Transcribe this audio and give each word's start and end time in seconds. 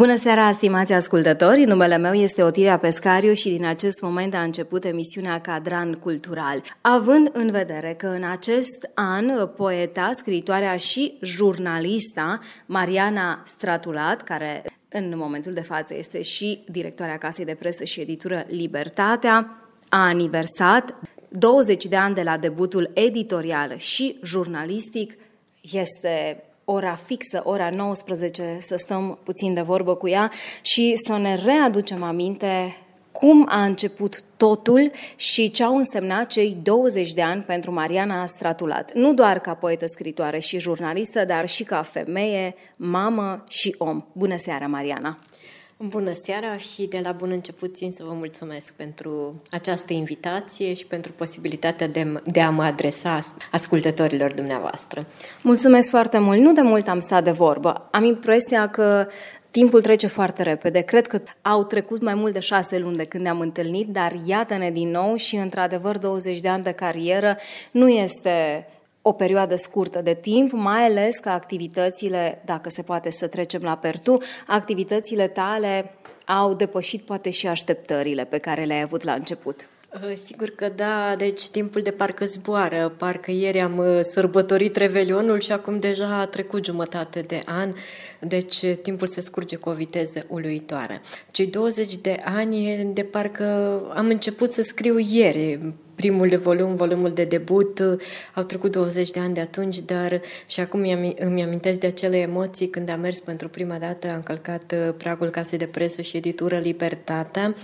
Bună 0.00 0.16
seara, 0.16 0.52
stimați 0.52 0.92
ascultători! 0.92 1.64
Numele 1.64 1.96
meu 1.96 2.12
este 2.12 2.42
Otilia 2.42 2.78
Pescariu 2.78 3.32
și 3.32 3.48
din 3.48 3.64
acest 3.64 4.02
moment 4.02 4.34
a 4.34 4.42
început 4.42 4.84
emisiunea 4.84 5.40
Cadran 5.40 5.92
Cultural. 5.92 6.62
Având 6.80 7.30
în 7.32 7.50
vedere 7.50 7.94
că 7.98 8.06
în 8.06 8.24
acest 8.30 8.90
an 8.94 9.48
poeta, 9.56 10.10
scriitoarea 10.12 10.76
și 10.76 11.18
jurnalista 11.22 12.38
Mariana 12.66 13.42
Stratulat, 13.44 14.22
care 14.22 14.62
în 14.88 15.12
momentul 15.16 15.52
de 15.52 15.62
față 15.62 15.94
este 15.96 16.22
și 16.22 16.64
directoarea 16.68 17.18
Casei 17.18 17.44
de 17.44 17.56
Presă 17.58 17.84
și 17.84 18.00
Editură 18.00 18.44
Libertatea, 18.48 19.62
a 19.88 20.06
aniversat 20.06 20.94
20 21.28 21.86
de 21.86 21.96
ani 21.96 22.14
de 22.14 22.22
la 22.22 22.36
debutul 22.36 22.90
editorial 22.94 23.76
și 23.76 24.18
jurnalistic, 24.22 25.18
este 25.60 26.44
ora 26.72 26.94
fixă, 26.94 27.40
ora 27.44 27.70
19, 27.70 28.56
să 28.60 28.76
stăm 28.76 29.18
puțin 29.22 29.54
de 29.54 29.60
vorbă 29.60 29.94
cu 29.94 30.08
ea 30.08 30.30
și 30.62 30.92
să 30.96 31.16
ne 31.16 31.34
readucem 31.34 32.02
aminte 32.02 32.76
cum 33.12 33.46
a 33.48 33.64
început 33.64 34.22
totul 34.36 34.92
și 35.16 35.50
ce 35.50 35.62
au 35.64 35.76
însemnat 35.76 36.26
cei 36.26 36.56
20 36.62 37.12
de 37.12 37.22
ani 37.22 37.42
pentru 37.42 37.72
Mariana 37.72 38.26
Stratulat. 38.26 38.92
Nu 38.94 39.14
doar 39.14 39.38
ca 39.38 39.54
poetă, 39.54 39.84
scritoare 39.86 40.38
și 40.38 40.58
jurnalistă, 40.58 41.24
dar 41.24 41.48
și 41.48 41.64
ca 41.64 41.82
femeie, 41.82 42.54
mamă 42.76 43.44
și 43.48 43.74
om. 43.78 44.04
Bună 44.12 44.36
seara, 44.36 44.66
Mariana! 44.66 45.18
Bună 45.88 46.12
seara 46.12 46.56
și 46.56 46.86
de 46.86 47.00
la 47.02 47.12
bun 47.12 47.30
început 47.30 47.74
țin 47.74 47.90
să 47.90 48.04
vă 48.04 48.12
mulțumesc 48.12 48.72
pentru 48.72 49.42
această 49.50 49.92
invitație 49.92 50.74
și 50.74 50.86
pentru 50.86 51.12
posibilitatea 51.12 51.86
de, 51.86 52.22
de 52.24 52.40
a 52.40 52.50
mă 52.50 52.62
adresa 52.62 53.18
ascultătorilor 53.50 54.32
dumneavoastră. 54.32 55.06
Mulțumesc 55.42 55.90
foarte 55.90 56.18
mult. 56.18 56.38
Nu 56.40 56.52
de 56.52 56.60
mult 56.60 56.88
am 56.88 57.00
stat 57.00 57.24
de 57.24 57.30
vorbă. 57.30 57.88
Am 57.90 58.04
impresia 58.04 58.68
că 58.68 59.06
Timpul 59.50 59.82
trece 59.82 60.06
foarte 60.06 60.42
repede. 60.42 60.80
Cred 60.80 61.06
că 61.06 61.18
au 61.42 61.64
trecut 61.64 62.02
mai 62.02 62.14
mult 62.14 62.32
de 62.32 62.40
șase 62.40 62.78
luni 62.78 62.96
de 62.96 63.04
când 63.04 63.22
ne-am 63.22 63.40
întâlnit, 63.40 63.86
dar 63.88 64.12
iată-ne 64.26 64.70
din 64.70 64.90
nou 64.90 65.16
și, 65.16 65.36
într-adevăr, 65.36 65.98
20 65.98 66.40
de 66.40 66.48
ani 66.48 66.62
de 66.62 66.72
carieră 66.72 67.36
nu 67.70 67.88
este 67.88 68.66
o 69.02 69.12
perioadă 69.12 69.56
scurtă 69.56 70.00
de 70.02 70.14
timp, 70.14 70.52
mai 70.52 70.84
ales 70.84 71.18
că 71.18 71.28
activitățile, 71.28 72.42
dacă 72.44 72.70
se 72.70 72.82
poate 72.82 73.10
să 73.10 73.26
trecem 73.26 73.62
la 73.62 73.76
pertu, 73.76 74.18
activitățile 74.46 75.28
tale 75.28 75.94
au 76.26 76.54
depășit 76.54 77.02
poate 77.02 77.30
și 77.30 77.46
așteptările 77.46 78.24
pe 78.24 78.38
care 78.38 78.64
le-ai 78.64 78.82
avut 78.82 79.02
la 79.02 79.12
început. 79.12 79.68
Uh, 79.94 80.14
sigur 80.14 80.48
că 80.48 80.72
da, 80.76 81.14
deci 81.16 81.48
timpul 81.48 81.82
de 81.82 81.90
parcă 81.90 82.24
zboară, 82.24 82.94
parcă 82.98 83.30
ieri 83.30 83.60
am 83.60 83.78
uh, 83.78 84.00
sărbătorit 84.00 84.76
Revelionul 84.76 85.40
și 85.40 85.52
acum 85.52 85.78
deja 85.78 86.18
a 86.18 86.26
trecut 86.26 86.64
jumătate 86.64 87.20
de 87.20 87.40
an, 87.44 87.72
deci 88.20 88.62
uh, 88.62 88.76
timpul 88.82 89.06
se 89.06 89.20
scurge 89.20 89.56
cu 89.56 89.68
o 89.68 89.72
viteză 89.72 90.26
uluitoare. 90.28 91.00
Cei 91.30 91.46
20 91.46 91.96
de 91.96 92.16
ani 92.24 92.90
de 92.94 93.02
parcă 93.02 93.80
am 93.94 94.06
început 94.06 94.52
să 94.52 94.62
scriu 94.62 94.98
ieri, 94.98 95.74
primul 96.00 96.38
volum, 96.42 96.74
volumul 96.74 97.12
de 97.12 97.24
debut. 97.24 97.80
Au 98.34 98.42
trecut 98.42 98.72
20 98.72 99.10
de 99.10 99.20
ani 99.20 99.34
de 99.34 99.40
atunci, 99.40 99.78
dar 99.78 100.20
și 100.46 100.60
acum 100.60 100.80
îmi 101.16 101.42
amintesc 101.42 101.80
de 101.80 101.86
acele 101.86 102.16
emoții 102.16 102.68
când 102.68 102.90
am 102.90 103.00
mers 103.00 103.20
pentru 103.20 103.48
prima 103.48 103.76
dată, 103.78 104.10
am 104.10 104.22
călcat 104.22 104.72
uh, 104.72 104.94
pragul 104.96 105.28
casei 105.28 105.58
de 105.58 105.66
presă 105.66 106.02
și 106.02 106.16
editură 106.16 106.56
Libertatea, 106.56 107.54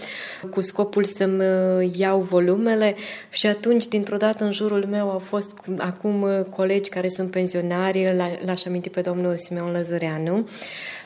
cu 0.51 0.61
scopul 0.61 1.05
să-mi 1.05 1.45
uh, 1.45 1.97
iau 1.99 2.21
volumele 2.21 2.95
și 3.31 3.47
atunci, 3.47 3.87
dintr-o 3.87 4.17
dată, 4.17 4.45
în 4.45 4.53
jurul 4.53 4.87
meu 4.91 5.11
au 5.11 5.19
fost 5.19 5.59
acum 5.77 6.23
uh, 6.23 6.45
colegi 6.45 6.91
care 6.91 7.09
sunt 7.09 7.31
pensionari, 7.31 8.15
l-aș 8.45 8.65
aminti 8.65 8.91
pe 8.91 9.01
domnul 9.01 9.37
Simeon 9.37 9.73
Lăzăreanu, 9.73 10.47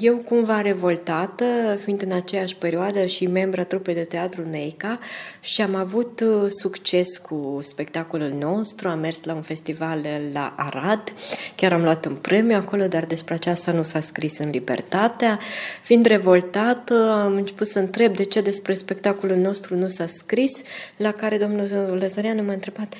eu 0.00 0.16
cumva 0.16 0.60
revoltată, 0.60 1.44
fiind 1.82 2.02
în 2.02 2.12
aceeași 2.12 2.56
perioadă 2.56 3.04
și 3.06 3.26
membra 3.26 3.64
trupei 3.64 3.94
de 3.94 4.04
teatru 4.04 4.42
Neica 4.42 4.98
și 5.40 5.62
am 5.62 5.74
avut 5.74 6.20
uh, 6.20 6.46
succes 6.48 7.18
cu 7.18 7.58
spectacolul 7.62 8.32
nostru, 8.38 8.88
am 8.88 8.98
mers 8.98 9.22
la 9.22 9.34
un 9.34 9.42
festival 9.42 10.06
la 10.32 10.54
Arad, 10.56 11.02
chiar 11.56 11.72
am 11.72 11.82
luat 11.82 12.06
un 12.06 12.14
premiu 12.14 12.56
acolo, 12.56 12.86
dar 12.86 13.04
despre 13.04 13.34
aceasta 13.34 13.72
nu 13.72 13.82
s-a 13.82 14.00
scris 14.00 14.38
în 14.38 14.50
Libertatea. 14.50 15.38
Fiind 15.82 16.06
revoltată, 16.06 17.10
am 17.10 17.34
început 17.34 17.66
să 17.66 17.78
întreb 17.78 18.16
de 18.16 18.24
ce 18.24 18.40
despre 18.40 18.74
spectacolul 18.74 19.36
nostru 19.36 19.76
nu 19.76 19.86
s-a 19.86 20.06
scris, 20.06 20.62
la 20.96 21.12
care 21.12 21.38
domnul 21.38 21.96
Lăzăreanu 22.00 22.42
m-a 22.42 22.52
întrebat, 22.52 22.94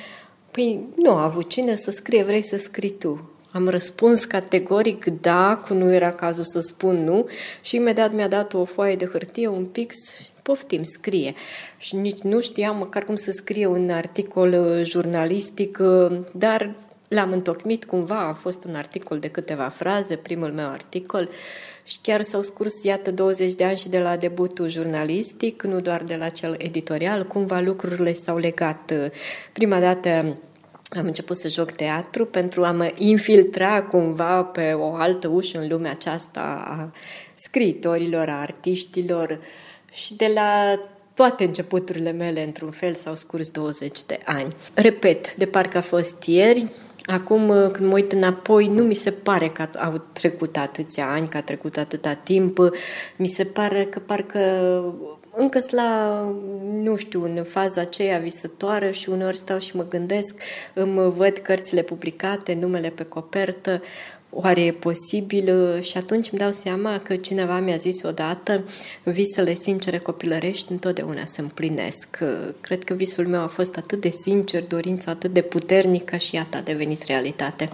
Păi 0.50 0.80
nu 0.96 1.10
a 1.10 1.22
avut 1.22 1.48
cine 1.48 1.74
să 1.74 1.90
scrie, 1.90 2.22
vrei 2.22 2.42
să 2.42 2.56
scrii 2.56 2.90
tu. 2.90 3.30
Am 3.52 3.68
răspuns 3.68 4.24
categoric 4.24 5.04
da, 5.04 5.56
cu 5.66 5.74
nu 5.74 5.92
era 5.94 6.12
cazul 6.12 6.42
să 6.42 6.60
spun 6.60 7.04
nu 7.04 7.28
și 7.60 7.76
imediat 7.76 8.12
mi-a 8.12 8.28
dat 8.28 8.54
o 8.54 8.64
foaie 8.64 8.96
de 8.96 9.06
hârtie, 9.06 9.46
un 9.48 9.64
pix, 9.64 9.96
poftim, 10.42 10.82
scrie. 10.82 11.34
Și 11.78 11.96
nici 11.96 12.20
nu 12.20 12.40
știam 12.40 12.76
măcar 12.76 13.04
cum 13.04 13.14
să 13.14 13.30
scrie 13.30 13.66
un 13.66 13.90
articol 13.90 14.52
uh, 14.52 14.84
jurnalistic, 14.84 15.78
uh, 15.80 16.18
dar 16.32 16.74
l-am 17.08 17.32
întocmit 17.32 17.84
cumva, 17.84 18.28
a 18.28 18.32
fost 18.32 18.64
un 18.64 18.74
articol 18.74 19.18
de 19.18 19.28
câteva 19.28 19.68
fraze, 19.68 20.16
primul 20.16 20.52
meu 20.52 20.68
articol, 20.68 21.28
și 21.84 21.98
chiar 22.02 22.22
s-au 22.22 22.42
scurs, 22.42 22.82
iată, 22.82 23.10
20 23.10 23.54
de 23.54 23.64
ani 23.64 23.76
și 23.76 23.88
de 23.88 23.98
la 23.98 24.16
debutul 24.16 24.68
jurnalistic, 24.68 25.62
nu 25.62 25.80
doar 25.80 26.02
de 26.02 26.16
la 26.16 26.28
cel 26.28 26.54
editorial, 26.58 27.26
cumva 27.26 27.60
lucrurile 27.60 28.12
s-au 28.12 28.38
legat. 28.38 28.90
Uh, 28.90 29.10
prima 29.52 29.80
dată 29.80 30.36
am 30.96 31.06
început 31.06 31.36
să 31.36 31.48
joc 31.48 31.70
teatru 31.70 32.26
pentru 32.26 32.64
a 32.64 32.70
mă 32.70 32.92
infiltra 32.96 33.82
cumva 33.82 34.42
pe 34.42 34.72
o 34.72 34.94
altă 34.94 35.28
ușă 35.28 35.58
în 35.58 35.68
lumea 35.68 35.90
aceasta 35.90 36.62
a 36.66 36.96
scriitorilor, 37.34 38.28
a 38.28 38.40
artiștilor 38.40 39.40
și 39.92 40.14
de 40.14 40.30
la 40.34 40.80
toate 41.14 41.44
începuturile 41.44 42.10
mele, 42.10 42.44
într-un 42.44 42.70
fel, 42.70 42.94
s-au 42.94 43.14
scurs 43.14 43.50
20 43.50 44.04
de 44.04 44.18
ani. 44.24 44.54
Repet, 44.74 45.34
de 45.34 45.46
parcă 45.46 45.78
a 45.78 45.80
fost 45.80 46.22
ieri, 46.22 46.72
Acum, 47.04 47.46
când 47.72 47.88
mă 47.88 47.94
uit 47.94 48.12
înapoi, 48.12 48.66
nu 48.66 48.82
mi 48.82 48.94
se 48.94 49.10
pare 49.10 49.48
că 49.48 49.68
au 49.78 50.02
trecut 50.12 50.56
atâția 50.56 51.10
ani, 51.10 51.28
că 51.28 51.36
a 51.36 51.42
trecut 51.42 51.76
atâta 51.76 52.14
timp. 52.14 52.58
Mi 53.16 53.26
se 53.26 53.44
pare 53.44 53.84
că 53.84 53.98
parcă 53.98 54.38
încă 55.36 55.58
sunt 55.58 55.80
la, 55.80 56.20
nu 56.72 56.96
știu, 56.96 57.22
în 57.22 57.44
faza 57.44 57.80
aceea 57.80 58.18
visătoare 58.18 58.91
și 58.91 59.08
uneori 59.08 59.36
stau 59.36 59.58
și 59.58 59.76
mă 59.76 59.84
gândesc, 59.84 60.36
îmi 60.74 61.10
văd 61.10 61.38
cărțile 61.38 61.82
publicate, 61.82 62.54
numele 62.60 62.88
pe 62.88 63.04
copertă, 63.04 63.82
oare 64.30 64.60
e 64.60 64.72
posibil? 64.72 65.80
Și 65.80 65.96
atunci 65.96 66.28
îmi 66.30 66.41
dau 66.41 66.50
seama 66.50 66.98
că 66.98 67.16
cineva 67.16 67.59
mi-a 67.59 67.77
zis 67.77 68.03
odată, 68.03 68.65
visele 69.04 69.54
sincere 69.54 69.98
copilărești 69.98 70.72
întotdeauna 70.72 71.24
se 71.24 71.41
împlinesc. 71.41 72.18
Cred 72.60 72.84
că 72.84 72.94
visul 72.94 73.27
meu 73.27 73.42
a 73.42 73.47
fost 73.47 73.77
atât 73.77 74.00
de 74.00 74.10
sincer, 74.10 74.66
dorința 74.66 75.10
atât 75.10 75.32
de 75.32 75.42
puternică 75.42 76.16
și 76.16 76.34
iată 76.34 76.56
a 76.56 76.60
devenit 76.60 77.03
realitate. 77.03 77.71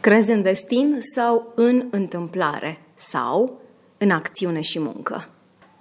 Crezi 0.00 0.30
în 0.30 0.42
destin 0.42 0.96
sau 1.14 1.52
în 1.54 1.88
întâmplare 1.90 2.78
sau 2.94 3.60
în 3.98 4.10
acțiune 4.10 4.60
și 4.60 4.78
muncă? 4.78 5.28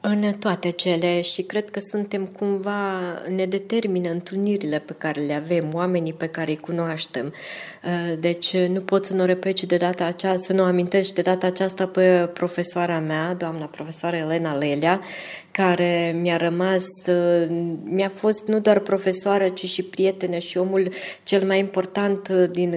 În 0.10 0.34
toate 0.40 0.70
cele 0.70 1.22
și 1.22 1.42
cred 1.42 1.70
că 1.70 1.80
suntem 1.80 2.26
cumva, 2.26 3.00
ne 3.36 3.46
determină 3.46 4.10
întâlnirile 4.10 4.80
pe 4.80 4.94
care 4.98 5.22
le 5.22 5.34
avem, 5.34 5.72
oamenii 5.74 6.14
pe 6.14 6.28
care 6.28 6.52
îi 6.52 6.58
cunoaștem. 6.58 7.34
Uh, 7.84 8.18
deci 8.20 8.58
nu 8.58 8.82
pot 8.82 9.06
să 9.06 9.14
nu 9.14 9.26
repeci 9.26 9.64
de 9.64 9.78
data 9.78 10.06
aceasta, 10.06 10.38
să 10.38 10.54
nu 10.54 10.64
amintești 10.64 11.14
de 11.14 11.22
data 11.22 11.48
aceasta 11.48 11.88
pe 11.88 12.30
profesoara 12.34 13.00
mea, 13.00 13.34
doamna 13.34 13.66
profesoară 13.66 14.16
Elena 14.16 14.56
Lelea, 14.56 15.00
care 15.52 16.16
mi-a 16.22 16.38
rămas, 16.38 16.86
uh, 17.08 17.48
mi-a 17.84 18.12
fost 18.16 18.48
nu 18.48 18.60
doar 18.60 18.80
profesoară, 18.80 19.50
ci 19.50 19.66
și 19.66 19.84
prietenă 19.84 20.38
și 20.38 20.58
omul 20.58 20.90
cel 21.24 21.46
mai 21.46 21.60
important 21.60 22.30
din 22.30 22.76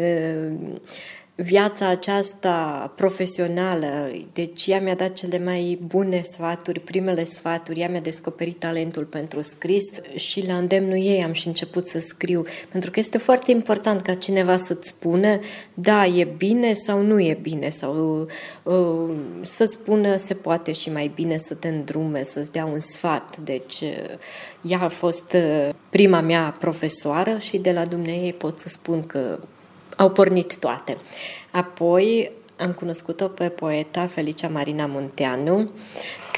viața 1.43 1.89
aceasta 1.89 2.93
profesională, 2.97 4.11
deci 4.33 4.67
ea 4.67 4.81
mi-a 4.81 4.95
dat 4.95 5.13
cele 5.13 5.39
mai 5.39 5.79
bune 5.87 6.21
sfaturi, 6.23 6.81
primele 6.81 7.25
sfaturi, 7.25 7.81
ea 7.81 7.89
mi-a 7.89 8.01
descoperit 8.01 8.59
talentul 8.59 9.05
pentru 9.05 9.43
scris 9.43 9.85
și 10.15 10.47
la 10.47 10.57
îndemnul 10.57 10.97
ei 10.97 11.23
am 11.25 11.33
și 11.33 11.47
început 11.47 11.89
să 11.89 11.99
scriu, 11.99 12.45
pentru 12.71 12.91
că 12.91 12.99
este 12.99 13.19
foarte 13.19 13.51
important 13.51 14.01
ca 14.01 14.15
cineva 14.15 14.57
să-ți 14.57 14.89
spună 14.89 15.41
da, 15.75 16.07
e 16.07 16.25
bine 16.37 16.73
sau 16.73 17.03
nu 17.03 17.21
e 17.21 17.39
bine, 17.43 17.69
sau 17.69 18.29
uh, 18.63 19.15
să 19.43 19.65
spună 19.65 20.17
se 20.17 20.35
poate 20.35 20.73
și 20.73 20.91
mai 20.91 21.11
bine 21.15 21.37
să 21.39 21.55
te 21.55 21.69
îndrume, 21.69 22.23
să-ți 22.23 22.53
dea 22.53 22.65
un 22.65 22.81
sfat. 22.81 23.37
Deci 23.37 23.81
uh, 23.81 24.19
ea 24.63 24.81
a 24.81 24.89
fost 24.89 25.33
uh, 25.33 25.75
prima 25.91 26.21
mea 26.21 26.55
profesoară 26.59 27.39
și 27.39 27.59
de 27.59 27.73
la 27.73 27.85
dumneei 27.85 28.33
pot 28.33 28.59
să 28.59 28.69
spun 28.69 29.03
că 29.03 29.39
au 30.00 30.11
pornit 30.11 30.58
toate. 30.58 30.97
Apoi 31.50 32.31
am 32.56 32.73
cunoscut-o 32.73 33.29
pe 33.29 33.49
poeta 33.49 34.06
Felicia 34.06 34.49
Marina 34.49 34.87
Munteanu, 34.87 35.70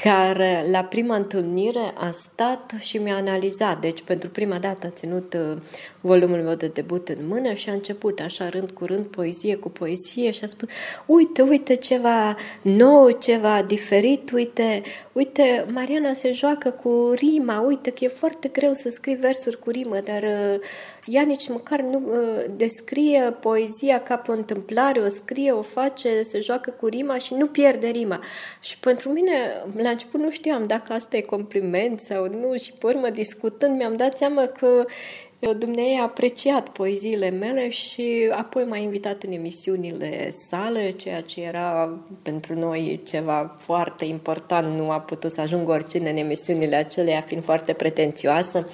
care 0.03 0.65
la 0.71 0.83
prima 0.83 1.15
întâlnire 1.15 1.93
a 1.97 2.09
stat 2.11 2.73
și 2.79 2.97
mi-a 2.97 3.15
analizat. 3.15 3.79
Deci, 3.79 4.01
pentru 4.01 4.29
prima 4.29 4.57
dată 4.57 4.87
a 4.87 4.89
ținut 4.89 5.33
uh, 5.33 5.61
volumul 6.01 6.37
meu 6.37 6.55
de 6.55 6.67
debut 6.67 7.09
în 7.09 7.27
mână 7.27 7.53
și 7.53 7.69
a 7.69 7.73
început 7.73 8.19
așa 8.19 8.49
rând 8.49 8.71
cu 8.71 8.85
rând, 8.85 9.05
poezie 9.05 9.55
cu 9.55 9.69
poezie 9.69 10.31
și 10.31 10.43
a 10.43 10.47
spus 10.47 10.69
uite, 11.05 11.41
uite 11.41 11.75
ceva 11.75 12.35
nou, 12.61 13.11
ceva 13.11 13.61
diferit, 13.61 14.31
uite, 14.31 14.81
uite, 15.11 15.65
Mariana 15.73 16.13
se 16.13 16.31
joacă 16.31 16.69
cu 16.69 17.11
rima, 17.15 17.61
uite 17.61 17.89
că 17.89 18.03
e 18.03 18.07
foarte 18.07 18.47
greu 18.47 18.73
să 18.73 18.89
scrii 18.89 19.15
versuri 19.15 19.59
cu 19.59 19.69
rimă, 19.69 19.99
dar 20.03 20.23
uh, 20.23 20.59
ea 21.05 21.21
nici 21.21 21.49
măcar 21.49 21.81
nu 21.81 22.01
uh, 22.05 22.43
descrie 22.55 23.35
poezia 23.39 24.01
ca 24.01 24.17
pe 24.17 24.31
o 24.31 24.33
întâmplare, 24.33 24.99
o 24.99 25.07
scrie, 25.07 25.51
o 25.51 25.61
face, 25.61 26.21
se 26.21 26.39
joacă 26.39 26.69
cu 26.71 26.87
rima 26.87 27.17
și 27.17 27.33
nu 27.33 27.47
pierde 27.47 27.87
rima. 27.87 28.19
Și 28.59 28.79
pentru 28.79 29.09
mine, 29.09 29.63
la 29.77 29.89
început 29.89 30.19
nu 30.19 30.29
știam 30.29 30.67
dacă 30.67 30.93
asta 30.93 31.17
e 31.17 31.21
compliment 31.21 31.99
sau 31.99 32.27
nu 32.27 32.57
și 32.57 32.73
pe 32.73 32.87
urmă 32.87 33.09
discutând 33.09 33.77
mi-am 33.77 33.93
dat 33.93 34.17
seama 34.17 34.45
că 34.45 34.85
Dumnezeu 35.51 35.97
a 35.99 36.03
apreciat 36.03 36.69
poeziile 36.69 37.29
mele 37.29 37.69
și 37.69 38.29
apoi 38.31 38.63
m-a 38.63 38.77
invitat 38.77 39.23
în 39.23 39.31
emisiunile 39.31 40.29
sale, 40.29 40.91
ceea 40.91 41.21
ce 41.21 41.41
era 41.41 41.99
pentru 42.21 42.59
noi 42.59 43.01
ceva 43.05 43.55
foarte 43.59 44.05
important. 44.05 44.77
Nu 44.77 44.91
a 44.91 44.99
putut 44.99 45.31
să 45.31 45.41
ajungă 45.41 45.71
oricine 45.71 46.09
în 46.09 46.17
emisiunile 46.17 46.75
acelea, 46.75 47.19
fiind 47.19 47.43
foarte 47.43 47.73
pretențioasă. 47.73 48.67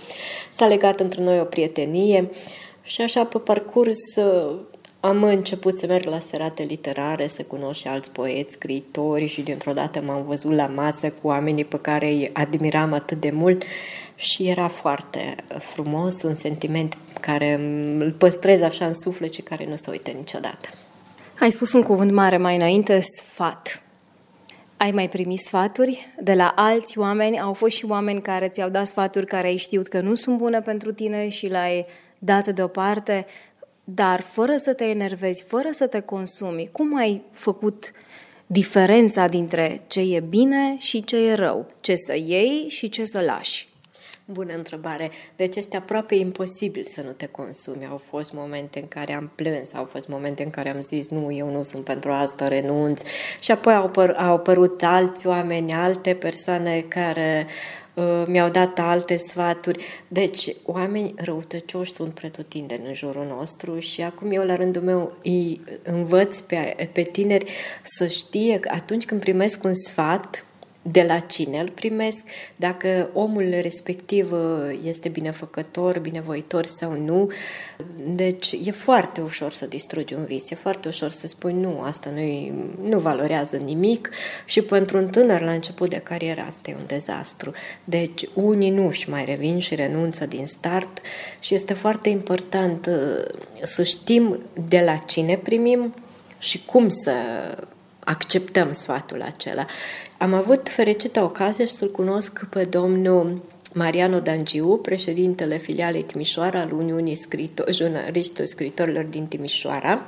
S-a 0.51 0.67
legat 0.67 0.99
între 0.99 1.21
noi 1.21 1.39
o 1.39 1.43
prietenie 1.43 2.29
și 2.81 3.01
așa 3.01 3.25
pe 3.25 3.37
parcurs 3.37 3.99
am 4.99 5.23
început 5.23 5.77
să 5.77 5.85
merg 5.87 6.05
la 6.05 6.19
serate 6.19 6.63
literare, 6.63 7.27
să 7.27 7.43
cunosc 7.43 7.79
și 7.79 7.87
alți 7.87 8.11
poeți, 8.11 8.53
scriitori 8.53 9.27
și 9.27 9.41
dintr-o 9.41 9.73
dată 9.73 10.01
m-am 10.01 10.25
văzut 10.25 10.51
la 10.51 10.65
masă 10.65 11.09
cu 11.09 11.27
oamenii 11.27 11.65
pe 11.65 11.79
care 11.79 12.07
îi 12.07 12.29
admiram 12.33 12.93
atât 12.93 13.19
de 13.19 13.31
mult 13.31 13.63
și 14.15 14.47
era 14.47 14.67
foarte 14.67 15.35
frumos, 15.59 16.23
un 16.23 16.35
sentiment 16.35 16.97
care 17.21 17.53
îl 17.99 18.11
păstrez 18.11 18.61
așa 18.61 18.85
în 18.85 18.93
suflet 18.93 19.33
și 19.33 19.41
care 19.41 19.65
nu 19.65 19.75
se 19.75 19.91
uită 19.91 20.11
niciodată. 20.11 20.69
Ai 21.39 21.51
spus 21.51 21.73
un 21.73 21.83
cuvânt 21.83 22.11
mare 22.11 22.37
mai 22.37 22.55
înainte, 22.55 22.99
sfat. 22.99 23.81
Ai 24.77 24.91
mai 24.91 25.09
primit 25.09 25.39
sfaturi 25.39 26.13
de 26.21 26.33
la 26.33 26.53
alți 26.55 26.97
oameni? 26.97 27.39
Au 27.39 27.53
fost 27.53 27.75
și 27.75 27.85
oameni 27.85 28.21
care 28.21 28.47
ți-au 28.47 28.69
dat 28.69 28.87
sfaturi 28.87 29.25
care 29.25 29.47
ai 29.47 29.57
știut 29.57 29.87
că 29.87 29.99
nu 29.99 30.15
sunt 30.15 30.37
bune 30.37 30.61
pentru 30.61 30.91
tine 30.91 31.29
și 31.29 31.47
le-ai 31.47 31.85
dat 32.19 32.47
deoparte, 32.47 33.25
dar 33.93 34.21
fără 34.21 34.57
să 34.57 34.73
te 34.73 34.83
enervezi, 34.83 35.43
fără 35.43 35.67
să 35.71 35.87
te 35.87 35.99
consumi. 35.99 36.69
Cum 36.71 36.97
ai 36.97 37.21
făcut 37.31 37.91
diferența 38.47 39.27
dintre 39.27 39.81
ce 39.87 39.99
e 39.99 40.19
bine 40.19 40.75
și 40.77 41.03
ce 41.03 41.17
e 41.17 41.33
rău? 41.33 41.65
Ce 41.81 41.95
să 41.95 42.15
iei 42.15 42.65
și 42.67 42.89
ce 42.89 43.03
să 43.05 43.21
lași? 43.21 43.67
Bună 44.25 44.53
întrebare. 44.53 45.11
Deci 45.35 45.55
este 45.55 45.77
aproape 45.77 46.15
imposibil 46.15 46.83
să 46.83 47.01
nu 47.01 47.11
te 47.11 47.25
consumi. 47.25 47.87
Au 47.89 48.01
fost 48.09 48.33
momente 48.33 48.79
în 48.79 48.87
care 48.87 49.13
am 49.13 49.31
plâns, 49.35 49.73
au 49.73 49.85
fost 49.85 50.07
momente 50.07 50.43
în 50.43 50.49
care 50.49 50.69
am 50.69 50.81
zis 50.81 51.09
nu, 51.09 51.31
eu 51.31 51.51
nu 51.51 51.63
sunt 51.63 51.83
pentru 51.83 52.11
asta, 52.11 52.47
renunț. 52.47 53.01
Și 53.39 53.51
apoi 53.51 53.73
au, 53.73 53.87
apăr- 53.89 54.15
au 54.15 54.33
apărut 54.33 54.83
alți 54.83 55.27
oameni, 55.27 55.73
alte 55.73 56.13
persoane 56.13 56.85
care 56.87 57.45
uh, 57.47 57.51
mi-au 58.27 58.49
dat 58.49 58.79
alte 58.79 59.15
sfaturi. 59.15 59.83
Deci, 60.07 60.55
oameni 60.65 61.13
răutăcioși 61.17 61.93
sunt 61.93 62.13
pretutindeni 62.13 62.87
în 62.87 62.93
jurul 62.93 63.25
nostru 63.25 63.79
și 63.79 64.01
acum 64.01 64.31
eu, 64.31 64.43
la 64.43 64.55
rândul 64.55 64.81
meu, 64.81 65.13
îi 65.23 65.61
învăț 65.83 66.39
pe, 66.39 66.89
pe 66.93 67.01
tineri 67.01 67.51
să 67.81 68.07
știe 68.07 68.59
că 68.59 68.69
atunci 68.73 69.05
când 69.05 69.21
primesc 69.21 69.63
un 69.63 69.73
sfat, 69.73 70.45
de 70.81 71.03
la 71.07 71.19
cine 71.19 71.59
îl 71.59 71.69
primesc, 71.69 72.25
dacă 72.55 73.09
omul 73.13 73.49
respectiv 73.61 74.31
uh, 74.31 74.79
este 74.83 75.09
binefăcător, 75.09 75.99
binevoitor 75.99 76.65
sau 76.65 76.91
nu. 76.91 77.31
Deci 78.15 78.51
e 78.63 78.71
foarte 78.71 79.21
ușor 79.21 79.51
să 79.51 79.65
distrugi 79.65 80.13
un 80.13 80.25
vis, 80.25 80.49
e 80.49 80.55
foarte 80.55 80.87
ușor 80.87 81.09
să 81.09 81.27
spui 81.27 81.53
nu, 81.53 81.81
asta 81.81 82.09
nu, 82.09 82.21
nu 82.89 82.99
valorează 82.99 83.57
nimic 83.57 84.09
și 84.45 84.61
pentru 84.61 84.97
un 84.97 85.07
tânăr 85.07 85.41
la 85.41 85.51
început 85.51 85.89
de 85.89 85.97
carieră 85.97 86.41
asta 86.41 86.71
e 86.71 86.75
un 86.75 86.85
dezastru. 86.87 87.51
Deci 87.83 88.29
unii 88.33 88.69
nu 88.69 88.87
își 88.87 89.09
mai 89.09 89.25
revin 89.25 89.59
și 89.59 89.75
renunță 89.75 90.25
din 90.25 90.45
start 90.45 91.01
și 91.39 91.53
este 91.53 91.73
foarte 91.73 92.09
important 92.09 92.85
uh, 92.85 93.25
să 93.63 93.83
știm 93.83 94.39
de 94.67 94.81
la 94.85 94.95
cine 94.95 95.37
primim 95.37 95.93
și 96.39 96.65
cum 96.65 96.89
să 96.89 97.13
acceptăm 98.09 98.71
sfatul 98.71 99.21
acela. 99.21 99.65
Am 100.17 100.33
avut 100.33 100.69
fericită 100.69 101.21
ocazie 101.21 101.67
să-l 101.67 101.91
cunosc 101.91 102.45
pe 102.49 102.63
domnul 102.63 103.41
Mariano 103.73 104.19
Dangiu, 104.19 104.79
președintele 104.81 105.57
filialei 105.57 106.03
Timișoara 106.03 106.59
al 106.59 106.71
Uniunii 106.71 107.15
Scritor, 107.15 107.73
Jurnaliștilor 107.73 108.47
Scritorilor 108.47 109.03
din 109.03 109.25
Timișoara. 109.25 110.05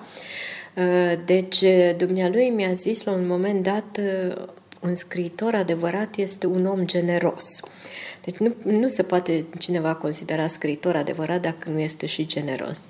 Uh, 0.75 1.19
deci, 1.25 1.63
dumnealui 1.97 2.49
mi-a 2.49 2.73
zis 2.73 3.03
la 3.03 3.11
un 3.11 3.27
moment 3.27 3.63
dat, 3.63 3.99
uh, 3.99 4.47
un 4.79 4.95
scriitor 4.95 5.55
adevărat 5.55 6.15
este 6.15 6.47
un 6.47 6.65
om 6.65 6.85
generos. 6.85 7.45
Deci 8.23 8.37
nu, 8.37 8.55
nu 8.63 8.87
se 8.87 9.03
poate 9.03 9.45
cineva 9.59 9.95
considera 9.95 10.47
scriitor 10.47 10.95
adevărat 10.95 11.41
dacă 11.41 11.69
nu 11.69 11.79
este 11.79 12.05
și 12.05 12.25
generos. 12.25 12.83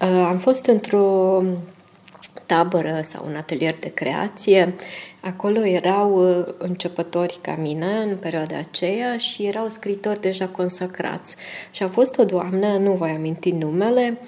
Uh, 0.00 0.08
am 0.08 0.38
fost 0.38 0.66
într-o 0.66 1.42
tabără 2.46 3.00
sau 3.02 3.26
un 3.26 3.36
atelier 3.36 3.76
de 3.78 3.88
creație. 3.88 4.74
Acolo 5.20 5.66
erau 5.66 6.38
uh, 6.38 6.46
începători 6.58 7.38
ca 7.40 7.56
mine 7.60 8.02
în 8.02 8.16
perioada 8.16 8.56
aceea 8.58 9.16
și 9.16 9.46
erau 9.46 9.68
scritori 9.68 10.20
deja 10.20 10.46
consacrați. 10.46 11.36
Și 11.70 11.82
a 11.82 11.88
fost 11.88 12.18
o 12.18 12.24
doamnă, 12.24 12.76
nu 12.76 12.92
voi 12.92 13.10
aminti 13.10 13.50
numele, 13.50 14.18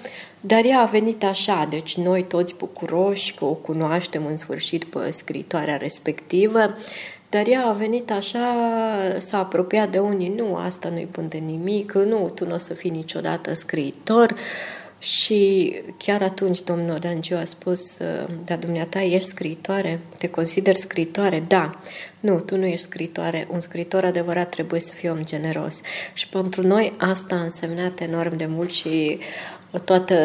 dar 0.41 0.65
ea 0.65 0.79
a 0.79 0.85
venit 0.85 1.23
așa, 1.23 1.67
deci 1.69 1.97
noi 1.97 2.23
toți 2.23 2.55
bucuroși 2.57 3.33
că 3.33 3.45
o 3.45 3.53
cunoaștem 3.53 4.25
în 4.25 4.37
sfârșit 4.37 4.83
pe 4.83 5.11
scritoarea 5.11 5.77
respectivă, 5.77 6.75
dar 7.29 7.47
ea 7.47 7.65
a 7.65 7.71
venit 7.71 8.11
așa, 8.11 8.55
s-a 9.17 9.37
apropiat 9.37 9.91
de 9.91 9.97
unii, 9.97 10.33
nu, 10.37 10.55
asta 10.55 10.89
nu-i 10.89 11.07
pun 11.11 11.27
de 11.27 11.37
nimic, 11.37 11.93
nu, 11.93 12.31
tu 12.35 12.45
nu 12.47 12.53
o 12.53 12.57
să 12.57 12.73
fii 12.73 12.89
niciodată 12.89 13.53
scriitor, 13.53 14.35
și 15.05 15.73
chiar 15.97 16.21
atunci 16.21 16.61
domnul 16.61 16.97
Dangiu 16.97 17.35
a 17.35 17.43
spus, 17.43 17.97
da, 18.45 18.55
dumneata, 18.55 19.01
ești 19.01 19.29
scriitoare? 19.29 19.99
Te 20.17 20.29
consider 20.29 20.75
scriitoare? 20.75 21.43
Da. 21.47 21.79
Nu, 22.19 22.39
tu 22.39 22.57
nu 22.57 22.65
ești 22.65 22.85
scriitoare. 22.85 23.47
Un 23.51 23.59
scriitor 23.59 24.05
adevărat 24.05 24.49
trebuie 24.49 24.79
să 24.79 24.93
fie 24.93 25.09
om 25.09 25.23
generos. 25.23 25.81
Și 26.13 26.29
pentru 26.29 26.67
noi 26.67 26.91
asta 26.97 27.35
a 27.35 27.41
însemnat 27.41 27.99
enorm 27.99 28.37
de 28.37 28.45
mult 28.45 28.71
și 28.71 29.17
toată 29.83 30.15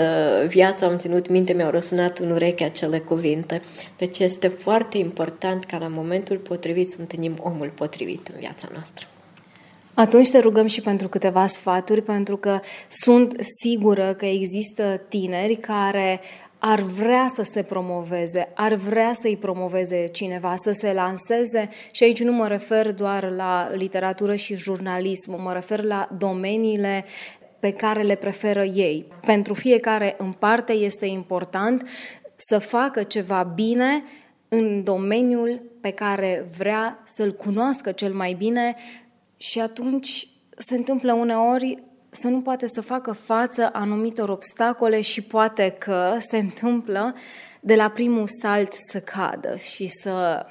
viața 0.49 0.87
am 0.87 0.97
ținut 0.97 1.29
minte, 1.29 1.53
mi-au 1.53 1.71
răsunat 1.71 2.19
în 2.19 2.31
ureche 2.31 2.65
acele 2.65 2.99
cuvinte. 2.99 3.63
Deci 3.97 4.19
este 4.19 4.49
foarte 4.49 4.99
important 4.99 5.65
ca 5.65 5.79
la 5.79 5.89
momentul 5.89 6.37
potrivit 6.37 6.91
să 6.91 6.97
întâlnim 7.01 7.37
omul 7.43 7.73
potrivit 7.75 8.29
în 8.29 8.39
viața 8.39 8.69
noastră. 8.73 9.07
Atunci 10.01 10.31
te 10.31 10.39
rugăm 10.39 10.67
și 10.67 10.81
pentru 10.81 11.09
câteva 11.09 11.47
sfaturi, 11.47 12.03
pentru 12.03 12.37
că 12.37 12.61
sunt 12.89 13.37
sigură 13.63 14.15
că 14.15 14.27
există 14.27 15.01
tineri 15.09 15.57
care 15.57 16.21
ar 16.59 16.81
vrea 16.81 17.27
să 17.29 17.43
se 17.43 17.63
promoveze, 17.63 18.49
ar 18.55 18.75
vrea 18.75 19.13
să-i 19.13 19.37
promoveze 19.37 20.07
cineva, 20.07 20.55
să 20.57 20.71
se 20.71 20.93
lanseze 20.93 21.69
și 21.91 22.03
aici 22.03 22.23
nu 22.23 22.33
mă 22.33 22.47
refer 22.47 22.93
doar 22.93 23.33
la 23.37 23.71
literatură 23.75 24.35
și 24.35 24.57
jurnalism, 24.57 25.43
mă 25.43 25.53
refer 25.53 25.83
la 25.83 26.09
domeniile 26.19 27.05
pe 27.59 27.73
care 27.73 28.03
le 28.03 28.15
preferă 28.15 28.65
ei. 28.65 29.07
Pentru 29.27 29.55
fiecare 29.55 30.15
în 30.19 30.33
parte 30.33 30.73
este 30.73 31.07
important 31.07 31.89
să 32.37 32.59
facă 32.59 33.03
ceva 33.03 33.53
bine 33.55 34.03
în 34.49 34.83
domeniul 34.85 35.63
pe 35.81 35.91
care 35.91 36.49
vrea 36.57 37.03
să-l 37.05 37.33
cunoască 37.33 37.93
cel 37.93 38.13
mai 38.13 38.35
bine, 38.39 38.77
și 39.41 39.61
atunci 39.61 40.29
se 40.57 40.75
întâmplă 40.77 41.13
uneori 41.13 41.83
să 42.11 42.29
nu 42.29 42.41
poate 42.41 42.67
să 42.67 42.81
facă 42.81 43.13
față 43.13 43.71
anumitor 43.73 44.29
obstacole 44.29 45.01
și 45.01 45.23
poate 45.23 45.77
că 45.79 46.17
se 46.19 46.37
întâmplă 46.37 47.15
de 47.61 47.75
la 47.75 47.89
primul 47.89 48.27
salt 48.27 48.73
să 48.73 49.01
cadă 49.01 49.57
și 49.57 49.87
să 49.87 50.47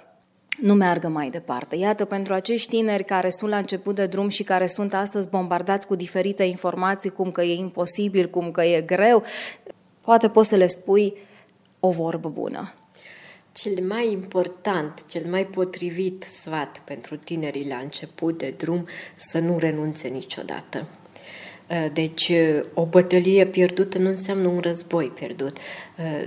nu 0.61 0.73
meargă 0.73 1.07
mai 1.07 1.29
departe. 1.29 1.75
Iată, 1.75 2.05
pentru 2.05 2.33
acești 2.33 2.69
tineri 2.69 3.03
care 3.03 3.29
sunt 3.29 3.49
la 3.49 3.57
început 3.57 3.95
de 3.95 4.05
drum 4.05 4.29
și 4.29 4.43
care 4.43 4.65
sunt 4.65 4.93
astăzi 4.93 5.29
bombardați 5.29 5.87
cu 5.87 5.95
diferite 5.95 6.43
informații, 6.43 7.09
cum 7.09 7.31
că 7.31 7.41
e 7.41 7.53
imposibil, 7.53 8.29
cum 8.29 8.51
că 8.51 8.63
e 8.63 8.81
greu, 8.81 9.23
poate 10.01 10.29
poți 10.29 10.49
să 10.49 10.55
le 10.55 10.67
spui 10.67 11.13
o 11.79 11.89
vorbă 11.89 12.29
bună. 12.29 12.73
Cel 13.61 13.85
mai 13.87 14.11
important, 14.11 15.05
cel 15.07 15.25
mai 15.29 15.45
potrivit 15.45 16.23
sfat 16.23 16.81
pentru 16.85 17.15
tinerii 17.15 17.67
la 17.67 17.77
început 17.77 18.37
de 18.37 18.53
drum 18.57 18.87
să 19.15 19.39
nu 19.39 19.57
renunțe 19.57 20.07
niciodată. 20.07 20.89
Deci, 21.93 22.31
o 22.73 22.85
bătălie 22.85 23.45
pierdută 23.45 23.97
nu 23.97 24.09
înseamnă 24.09 24.47
un 24.47 24.59
război 24.59 25.05
pierdut. 25.05 25.57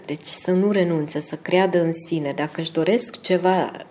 Deci, 0.04 0.24
să 0.24 0.50
nu 0.50 0.70
renunțe, 0.70 1.20
să 1.20 1.36
creadă 1.36 1.82
în 1.82 1.92
sine. 1.92 2.32
Dacă 2.32 2.60
își 2.60 2.72
doresc 2.72 3.20
ceva 3.20 3.86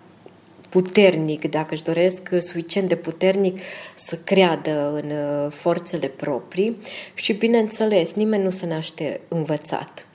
puternic, 0.68 1.50
dacă 1.50 1.74
își 1.74 1.82
doresc 1.82 2.28
suficient 2.38 2.88
de 2.88 2.96
puternic 2.96 3.58
să 3.94 4.18
creadă 4.24 5.00
în 5.02 5.10
uh, 5.10 5.50
forțele 5.50 6.06
proprii 6.06 6.76
și, 7.14 7.32
bineînțeles, 7.32 8.14
nimeni 8.14 8.42
nu 8.42 8.50
se 8.50 8.66
naște 8.66 9.20
învățat. 9.28 10.06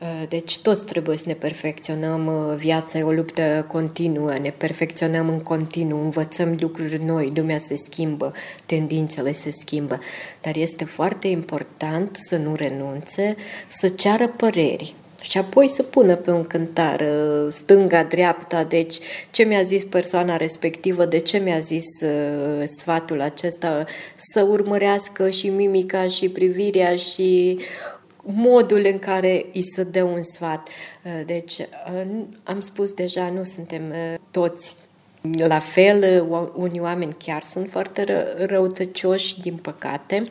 Uh, 0.00 0.28
deci 0.28 0.58
toți 0.58 0.86
trebuie 0.86 1.16
să 1.16 1.24
ne 1.26 1.34
perfecționăm, 1.34 2.26
uh, 2.26 2.54
viața 2.56 2.98
e 2.98 3.02
o 3.02 3.12
luptă 3.12 3.66
continuă, 3.68 4.38
ne 4.38 4.50
perfecționăm 4.50 5.28
în 5.28 5.40
continuu, 5.40 6.00
învățăm 6.00 6.56
lucruri 6.60 7.04
noi, 7.04 7.32
lumea 7.34 7.58
se 7.58 7.76
schimbă, 7.76 8.32
tendințele 8.66 9.32
se 9.32 9.50
schimbă, 9.50 10.00
dar 10.40 10.56
este 10.56 10.84
foarte 10.84 11.28
important 11.28 12.16
să 12.16 12.36
nu 12.36 12.54
renunțe, 12.54 13.36
să 13.68 13.88
ceară 13.88 14.28
păreri, 14.28 14.94
și 15.20 15.38
apoi 15.38 15.68
să 15.68 15.82
pună 15.82 16.16
pe 16.16 16.30
un 16.30 16.44
cântar 16.44 17.00
uh, 17.00 17.46
stânga-dreapta, 17.50 18.64
deci 18.64 18.98
ce 19.30 19.42
mi-a 19.42 19.62
zis 19.62 19.84
persoana 19.84 20.36
respectivă, 20.36 21.04
de 21.04 21.18
ce 21.18 21.38
mi-a 21.38 21.58
zis 21.58 21.86
uh, 22.02 22.62
sfatul 22.64 23.20
acesta, 23.20 23.84
să 24.16 24.42
urmărească 24.42 25.30
și 25.30 25.48
mimica 25.48 26.06
și 26.06 26.28
privirea 26.28 26.96
și 26.96 27.58
modul 28.34 28.88
în 28.92 28.98
care 28.98 29.46
îi 29.52 29.62
se 29.62 29.82
dă 29.82 30.02
un 30.02 30.22
sfat. 30.22 30.68
Uh, 30.68 31.20
deci, 31.26 31.56
am 32.42 32.60
spus 32.60 32.92
deja, 32.92 33.30
nu 33.30 33.42
suntem 33.42 33.82
toți 34.30 34.76
la 35.36 35.58
fel, 35.58 36.26
unii 36.54 36.80
oameni 36.80 37.16
chiar 37.24 37.42
sunt 37.42 37.70
foarte 37.70 38.04
ră- 38.04 38.46
răutăcioși, 38.46 39.40
din 39.40 39.56
păcate, 39.56 40.26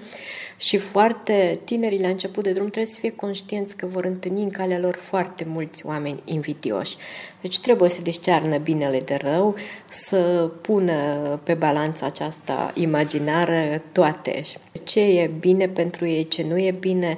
și 0.58 0.77
foarte 0.77 1.60
tinerii 1.63 2.01
la 2.01 2.08
început 2.08 2.44
de 2.44 2.51
drum 2.51 2.66
trebuie 2.68 2.94
să 2.94 3.00
fie 3.00 3.12
conștienți 3.12 3.77
că 3.77 3.86
vor 3.86 4.06
întâlni 4.06 4.42
în 4.42 4.50
calea 4.50 4.80
lor 4.80 4.96
foarte 4.96 5.46
mulți 5.48 5.86
oameni 5.86 6.22
invidioși. 6.25 6.96
Deci 7.42 7.60
trebuie 7.60 7.89
să 7.89 8.01
discearnă 8.01 8.58
binele 8.58 9.00
de 9.00 9.16
rău, 9.22 9.56
să 9.89 10.51
pună 10.62 11.39
pe 11.44 11.54
balanța 11.54 12.06
aceasta 12.06 12.72
imaginară 12.74 13.82
toate. 13.92 14.44
Ce 14.84 15.00
e 15.00 15.32
bine 15.39 15.68
pentru 15.68 16.08
ei, 16.08 16.27
ce 16.27 16.44
nu 16.44 16.58
e 16.58 16.72
bine 16.80 17.18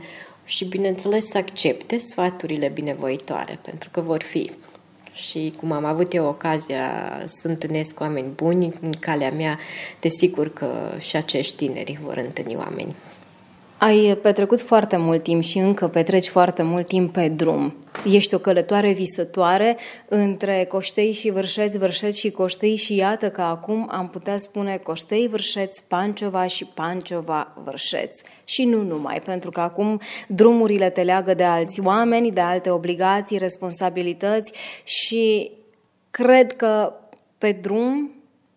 și, 0.49 0.65
bineînțeles, 0.65 1.25
să 1.25 1.37
accepte 1.37 1.97
sfaturile 1.97 2.67
binevoitoare, 2.67 3.59
pentru 3.61 3.89
că 3.89 4.01
vor 4.01 4.23
fi. 4.23 4.51
Și 5.13 5.53
cum 5.57 5.71
am 5.71 5.85
avut 5.85 6.13
eu 6.13 6.25
ocazia 6.25 6.91
să 7.25 7.47
întâlnesc 7.47 7.95
cu 7.95 8.03
oameni 8.03 8.27
buni. 8.35 8.73
În 8.81 8.91
calea 8.99 9.31
mea, 9.31 9.59
desigur 9.99 10.53
că 10.53 10.95
și 10.99 11.15
acești 11.15 11.55
tineri 11.55 11.99
vor 12.01 12.17
întâlni 12.17 12.55
oameni 12.55 12.95
ai 13.79 14.17
petrecut 14.21 14.61
foarte 14.61 14.97
mult 14.97 15.23
timp 15.23 15.43
și 15.43 15.57
încă 15.57 15.87
petreci 15.87 16.27
foarte 16.27 16.63
mult 16.63 16.87
timp 16.87 17.13
pe 17.13 17.27
drum. 17.27 17.75
Ești 18.05 18.35
o 18.35 18.37
călătoare 18.37 18.91
visătoare 18.91 19.77
între 20.07 20.65
Coștei 20.65 21.11
și 21.11 21.29
Vârșeț, 21.29 21.75
Vârșeț 21.75 22.17
și 22.17 22.31
Coștei 22.31 22.75
și 22.75 22.95
iată 22.95 23.29
că 23.29 23.41
acum 23.41 23.87
am 23.91 24.09
putea 24.09 24.37
spune 24.37 24.77
Coștei, 24.77 25.27
Vârșeț, 25.27 25.79
Panciova 25.79 26.47
și 26.47 26.65
Panciova, 26.65 27.53
Vârșeț. 27.63 28.21
Și 28.43 28.65
nu 28.65 28.83
numai, 28.83 29.21
pentru 29.25 29.51
că 29.51 29.59
acum 29.59 30.01
drumurile 30.27 30.89
te 30.89 31.01
leagă 31.01 31.33
de 31.33 31.43
alți 31.43 31.81
oameni, 31.81 32.31
de 32.31 32.41
alte 32.41 32.69
obligații, 32.69 33.37
responsabilități 33.37 34.53
și 34.83 35.51
cred 36.11 36.55
că 36.55 36.93
pe 37.37 37.51
drum 37.51 38.11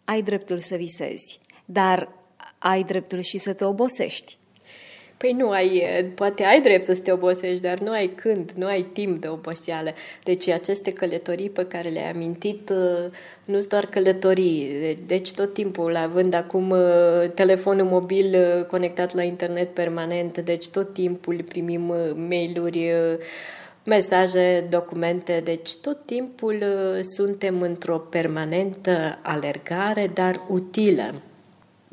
ai 0.04 0.22
dreptul 0.22 0.60
să 0.60 0.76
visezi, 0.76 1.40
dar 1.64 2.08
ai 2.58 2.82
dreptul 2.82 3.20
și 3.20 3.38
să 3.38 3.52
te 3.52 3.64
obosești. 3.64 4.40
Păi 5.22 5.32
nu 5.32 5.50
ai, 5.50 5.82
poate 6.14 6.44
ai 6.44 6.60
dreptul 6.60 6.94
să 6.94 7.02
te 7.02 7.12
obosești, 7.12 7.60
dar 7.60 7.78
nu 7.78 7.90
ai 7.90 8.06
când, 8.06 8.50
nu 8.50 8.66
ai 8.66 8.82
timp 8.82 9.20
de 9.20 9.28
oboseală. 9.28 9.90
Deci 10.24 10.48
aceste 10.48 10.90
călătorii 10.90 11.50
pe 11.50 11.66
care 11.66 11.88
le-ai 11.88 12.10
amintit 12.10 12.70
uh, 12.70 13.10
nu 13.44 13.58
sunt 13.58 13.68
doar 13.68 13.84
călătorii. 13.84 14.96
Deci 15.06 15.32
tot 15.32 15.52
timpul, 15.52 15.96
având 15.96 16.34
acum 16.34 16.70
uh, 16.70 17.30
telefonul 17.34 17.86
mobil 17.86 18.34
uh, 18.34 18.64
conectat 18.64 19.14
la 19.14 19.22
internet 19.22 19.74
permanent, 19.74 20.38
deci 20.38 20.68
tot 20.68 20.92
timpul 20.92 21.42
primim 21.48 21.94
mail-uri, 22.28 22.92
mesaje, 23.84 24.66
documente, 24.70 25.40
deci 25.44 25.76
tot 25.76 26.06
timpul 26.06 26.64
suntem 27.16 27.60
într-o 27.60 27.98
permanentă 27.98 29.18
alergare, 29.22 30.10
dar 30.14 30.40
utilă. 30.48 31.14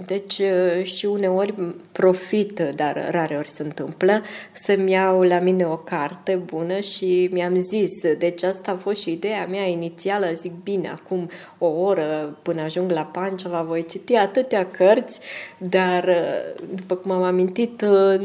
Deci 0.05 0.37
uh, 0.37 0.83
și 0.83 1.05
uneori 1.05 1.53
profit, 1.91 2.59
dar 2.75 3.07
rare 3.11 3.35
ori 3.35 3.47
se 3.47 3.63
întâmplă, 3.63 4.21
să-mi 4.51 4.91
iau 4.91 5.21
la 5.21 5.39
mine 5.39 5.65
o 5.65 5.77
carte 5.77 6.41
bună 6.45 6.79
și 6.79 7.29
mi-am 7.31 7.57
zis, 7.57 8.15
deci 8.17 8.43
asta 8.43 8.71
a 8.71 8.75
fost 8.75 9.01
și 9.01 9.11
ideea 9.11 9.45
mea 9.45 9.63
inițială, 9.63 10.27
zic 10.33 10.51
bine, 10.63 10.89
acum 10.89 11.29
o 11.57 11.65
oră 11.67 12.37
până 12.41 12.61
ajung 12.61 12.91
la 12.91 13.05
Panceva 13.05 13.61
voi 13.61 13.85
citi 13.85 14.15
atâtea 14.15 14.67
cărți, 14.67 15.19
dar 15.57 16.03
uh, 16.03 16.63
după 16.75 16.95
cum 16.95 17.11
am 17.11 17.23
amintit, 17.23 17.81
uh, 17.81 18.21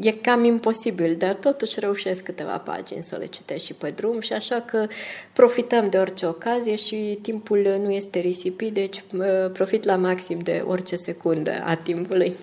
e 0.00 0.10
cam 0.10 0.44
imposibil, 0.44 1.14
dar 1.18 1.34
totuși 1.34 1.80
reușesc 1.80 2.24
câteva 2.24 2.58
pagini 2.58 3.02
să 3.02 3.16
le 3.18 3.26
citesc 3.26 3.64
și 3.64 3.74
pe 3.74 3.92
drum 3.96 4.20
și 4.20 4.32
așa 4.32 4.60
că 4.60 4.86
profităm 5.32 5.90
de 5.90 5.98
orice 5.98 6.26
ocazie 6.26 6.76
și 6.76 7.18
timpul 7.22 7.78
nu 7.82 7.90
este 7.90 8.18
risipit, 8.18 8.72
deci 8.74 9.04
profit 9.52 9.84
la 9.84 9.96
maxim 9.96 10.38
de 10.38 10.62
orice 10.66 10.96
se 10.96 11.11
secundă 11.12 11.62
a 11.64 11.74
timpului. 11.74 12.34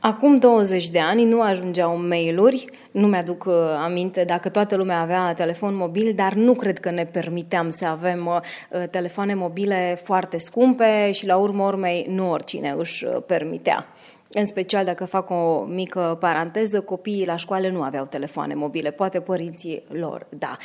Acum 0.00 0.38
20 0.38 0.90
de 0.90 0.98
ani 0.98 1.24
nu 1.24 1.40
ajungeau 1.40 1.96
mail-uri, 2.08 2.64
nu 2.90 3.06
mi-aduc 3.06 3.44
uh, 3.44 3.54
aminte 3.84 4.24
dacă 4.24 4.48
toată 4.48 4.76
lumea 4.76 5.00
avea 5.00 5.32
telefon 5.32 5.76
mobil, 5.76 6.12
dar 6.14 6.32
nu 6.32 6.54
cred 6.54 6.78
că 6.78 6.90
ne 6.90 7.04
permiteam 7.04 7.68
să 7.68 7.86
avem 7.86 8.26
uh, 8.26 8.88
telefoane 8.90 9.34
mobile 9.34 9.98
foarte 10.02 10.38
scumpe 10.38 11.10
și 11.12 11.26
la 11.26 11.36
urmă 11.36 11.64
urmei 11.64 12.06
nu 12.08 12.30
oricine 12.30 12.74
își 12.78 13.04
uh, 13.04 13.22
permitea. 13.26 13.86
În 14.32 14.44
special 14.44 14.84
dacă 14.84 15.04
fac 15.04 15.30
o 15.30 15.64
mică 15.68 16.16
paranteză, 16.20 16.80
copiii 16.80 17.26
la 17.26 17.36
școală 17.36 17.68
nu 17.68 17.82
aveau 17.82 18.04
telefoane 18.04 18.54
mobile, 18.54 18.90
poate 18.90 19.20
părinții 19.20 19.82
lor, 19.88 20.26
da. 20.38 20.56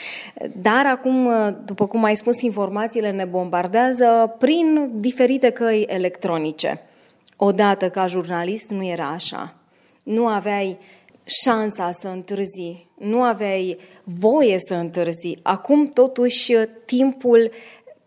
Dar 0.62 0.86
acum, 0.86 1.30
după 1.66 1.88
cum 1.88 2.04
ai 2.04 2.16
spus, 2.16 2.42
informațiile 2.42 3.12
ne 3.12 3.26
bombardează 3.26 4.36
prin 4.40 4.90
diferite 4.94 5.50
căi 5.50 5.86
electronice. 5.90 6.82
Odată 7.44 7.90
ca 7.90 8.08
jurnalist 8.08 8.70
nu 8.70 8.86
era 8.86 9.08
așa. 9.08 9.56
Nu 10.04 10.28
aveai 10.28 10.78
șansa 11.24 11.92
să 11.92 12.08
întârzi, 12.08 12.88
nu 12.98 13.22
aveai 13.22 13.78
voie 14.04 14.56
să 14.60 14.76
întârzi. 14.76 15.38
Acum, 15.42 15.88
totuși, 15.88 16.54
timpul, 16.86 17.52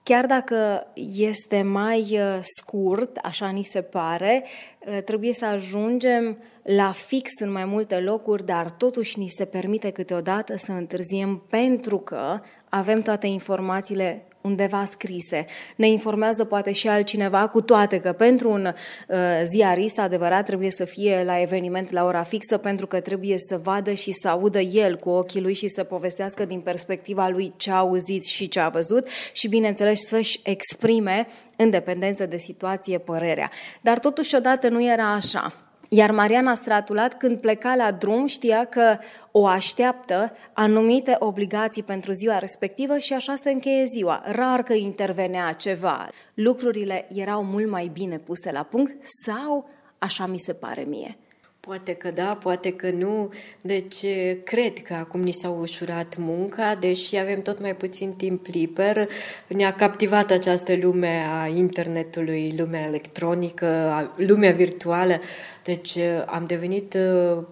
chiar 0.03 0.27
dacă 0.27 0.87
este 1.13 1.63
mai 1.63 2.01
uh, 2.01 2.39
scurt, 2.41 3.17
așa 3.17 3.49
ni 3.49 3.63
se 3.63 3.83
pare, 3.83 4.45
uh, 4.87 5.03
trebuie 5.03 5.33
să 5.33 5.47
ajungem 5.47 6.39
la 6.63 6.93
fix 6.93 7.31
în 7.41 7.53
mai 7.53 7.65
multe 7.65 7.99
locuri, 8.01 8.47
dar 8.47 8.71
totuși 8.71 9.19
ni 9.19 9.29
se 9.29 9.45
permite 9.45 9.91
câteodată 9.91 10.57
să 10.57 10.73
întârziem 10.73 11.43
pentru 11.49 11.99
că 11.99 12.41
avem 12.69 13.01
toate 13.01 13.27
informațiile 13.27 14.27
undeva 14.45 14.85
scrise. 14.85 15.47
Ne 15.77 15.89
informează 15.89 16.45
poate 16.45 16.73
și 16.73 16.89
altcineva, 16.89 17.49
cu 17.49 17.61
toate 17.61 17.99
că 18.01 18.13
pentru 18.13 18.51
un 18.51 18.67
uh, 18.67 19.17
ziarist 19.45 19.99
adevărat 19.99 20.45
trebuie 20.45 20.71
să 20.71 20.85
fie 20.85 21.23
la 21.25 21.41
eveniment 21.41 21.91
la 21.91 22.05
ora 22.05 22.23
fixă, 22.23 22.59
pentru 22.59 22.87
că 22.87 23.01
trebuie 23.01 23.39
să 23.39 23.61
vadă 23.63 23.93
și 23.93 24.13
să 24.13 24.29
audă 24.29 24.61
el 24.61 24.97
cu 24.97 25.09
ochii 25.09 25.41
lui 25.41 25.55
și 25.55 25.69
să 25.69 25.85
povestească 25.85 26.45
din 26.45 26.61
perspectiva 26.61 27.29
lui 27.29 27.53
ce 27.57 27.71
a 27.71 27.77
auzit 27.77 28.25
și 28.25 28.49
ce 28.49 28.61
a 28.61 28.69
văzut 28.69 29.09
și, 29.33 29.49
bineînțeles, 29.49 30.01
să-și 30.01 30.41
exprime 30.43 31.27
în 31.57 31.71
dependență 31.71 32.27
de 32.27 32.37
situație 32.37 32.99
părerea. 32.99 33.51
Dar 33.83 33.99
totuși 33.99 34.35
odată 34.35 34.69
nu 34.69 34.85
era 34.85 35.13
așa. 35.13 35.64
Iar 35.97 36.11
Mariana 36.11 36.55
Stratulat, 36.55 37.15
când 37.19 37.41
pleca 37.41 37.75
la 37.75 37.91
drum, 37.93 38.27
știa 38.27 38.65
că 38.65 38.99
o 39.31 39.47
așteaptă 39.47 40.37
anumite 40.53 41.17
obligații 41.19 41.83
pentru 41.83 42.13
ziua 42.13 42.39
respectivă 42.39 42.99
și 42.99 43.13
așa 43.13 43.35
se 43.35 43.51
încheie 43.51 43.85
ziua. 43.85 44.23
Rar 44.25 44.63
că 44.63 44.73
intervenea 44.73 45.53
ceva. 45.53 46.09
Lucrurile 46.35 47.07
erau 47.11 47.45
mult 47.45 47.71
mai 47.71 47.91
bine 47.93 48.19
puse 48.19 48.53
la 48.53 48.63
punct 48.63 48.97
sau 49.25 49.69
așa 49.99 50.27
mi 50.27 50.39
se 50.39 50.53
pare 50.53 50.83
mie. 50.83 51.17
Poate 51.67 51.93
că 51.93 52.11
da, 52.11 52.39
poate 52.43 52.73
că 52.73 52.91
nu. 52.91 53.33
Deci 53.63 54.07
cred 54.45 54.79
că 54.79 54.95
acum 54.95 55.21
ni 55.23 55.33
s-a 55.33 55.49
ușurat 55.49 56.17
munca, 56.19 56.75
deși 56.81 57.17
avem 57.17 57.43
tot 57.43 57.61
mai 57.61 57.77
puțin 57.77 58.13
timp 58.13 58.47
liber. 58.47 59.09
Ne-a 59.47 59.73
captivat 59.73 60.31
această 60.31 60.77
lume 60.81 61.25
a 61.43 61.47
internetului, 61.47 62.55
lumea 62.57 62.87
electronică, 62.87 64.13
lumea 64.17 64.53
virtuală. 64.53 65.21
Deci 65.65 65.99
am 66.27 66.45
devenit 66.47 66.97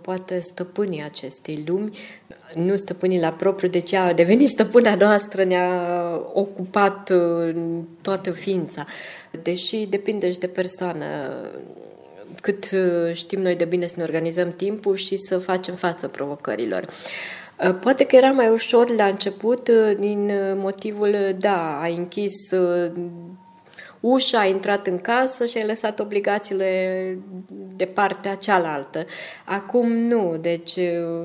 poate 0.00 0.38
stăpânii 0.40 1.02
acestei 1.02 1.64
lumi, 1.66 1.98
nu 2.54 2.76
stăpânii 2.76 3.20
la 3.20 3.30
propriu, 3.30 3.68
deci 3.68 3.92
a 3.92 4.12
devenit 4.12 4.48
stăpâna 4.48 4.94
noastră, 4.94 5.44
ne-a 5.44 5.70
ocupat 6.32 7.12
toată 8.00 8.30
ființa. 8.30 8.84
Deși 9.42 9.86
depinde 9.86 10.32
și 10.32 10.38
de 10.38 10.46
persoană 10.46 11.06
cât 12.42 12.70
uh, 12.72 13.14
știm 13.14 13.40
noi 13.40 13.56
de 13.56 13.64
bine 13.64 13.86
să 13.86 13.94
ne 13.96 14.02
organizăm 14.02 14.52
timpul 14.52 14.96
și 14.96 15.16
să 15.16 15.38
facem 15.38 15.74
față 15.74 16.08
provocărilor. 16.08 16.84
Uh, 17.66 17.78
poate 17.80 18.04
că 18.04 18.16
era 18.16 18.30
mai 18.30 18.48
ușor 18.48 18.90
la 18.90 19.04
început 19.04 19.68
uh, 19.68 19.96
din 19.98 20.30
motivul, 20.56 21.36
da, 21.38 21.80
ai 21.80 21.96
închis 21.96 22.32
ușa, 24.00 24.38
ai 24.38 24.50
intrat 24.50 24.86
în 24.86 24.98
casă 24.98 25.46
și 25.46 25.58
ai 25.58 25.66
lăsat 25.66 26.00
obligațiile 26.00 27.18
de 27.76 27.84
partea 27.84 28.34
cealaltă. 28.34 29.06
Acum 29.44 29.92
nu, 29.92 30.36
deci 30.40 30.78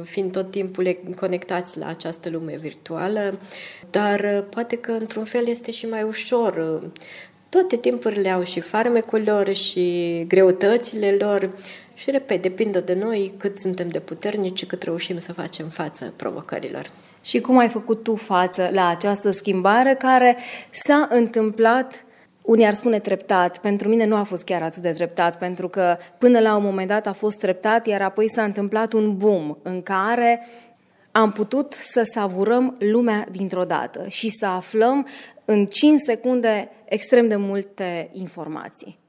fiind 0.04 0.32
tot 0.32 0.52
timpul 0.52 1.00
conectați 1.20 1.78
la 1.78 1.88
această 1.88 2.30
lume 2.30 2.58
virtuală, 2.58 3.40
dar 3.90 4.44
poate 4.50 4.76
că 4.76 4.92
într-un 4.92 5.24
fel 5.24 5.48
este 5.48 5.72
și 5.72 5.86
mai 5.86 6.04
ușor 6.04 6.82
toate 7.58 7.76
timpurile 7.76 8.30
au 8.30 8.44
și 8.44 8.60
farmecul 8.60 9.24
lor 9.26 9.54
și 9.54 10.26
greutățile 10.28 11.18
lor 11.20 11.50
și, 11.94 12.12
repet, 12.12 12.42
depinde 12.42 12.80
de 12.80 12.94
noi 12.94 13.34
cât 13.38 13.60
suntem 13.60 13.88
de 13.88 14.00
puternici 14.00 14.58
și 14.58 14.66
cât 14.66 14.84
reușim 14.84 15.18
să 15.18 15.34
facem 15.34 15.68
față 15.68 16.14
provocărilor. 16.16 16.92
Și 17.22 17.40
cum 17.40 17.58
ai 17.58 17.70
făcut 17.70 18.04
tu 18.04 18.16
față 18.16 18.70
la 18.72 18.88
această 18.88 19.30
schimbare 19.30 19.96
care 20.00 20.38
s-a 20.70 21.08
întâmplat 21.12 22.06
unii 22.42 22.66
ar 22.66 22.74
spune 22.74 23.00
treptat, 23.00 23.58
pentru 23.58 23.88
mine 23.88 24.06
nu 24.06 24.16
a 24.16 24.24
fost 24.24 24.44
chiar 24.44 24.62
atât 24.62 24.82
de 24.82 24.92
treptat, 24.92 25.38
pentru 25.38 25.68
că 25.68 25.98
până 26.18 26.40
la 26.40 26.56
un 26.56 26.64
moment 26.64 26.88
dat 26.88 27.08
a 27.08 27.14
fost 27.14 27.38
treptat, 27.38 27.88
iar 27.88 28.02
apoi 28.02 28.30
s-a 28.30 28.44
întâmplat 28.44 28.94
un 28.94 29.18
boom 29.18 29.58
în 29.62 29.82
care 29.82 30.48
am 31.12 31.32
putut 31.32 31.74
să 31.74 32.02
savurăm 32.04 32.76
lumea 32.80 33.28
dintr-o 33.32 33.64
dată 33.64 34.06
și 34.08 34.30
să 34.30 34.46
aflăm 34.46 35.08
în 35.50 35.66
5 35.66 36.00
secunde 36.00 36.70
extrem 36.86 37.28
de 37.28 37.36
multe 37.36 38.10
informații. 38.12 39.00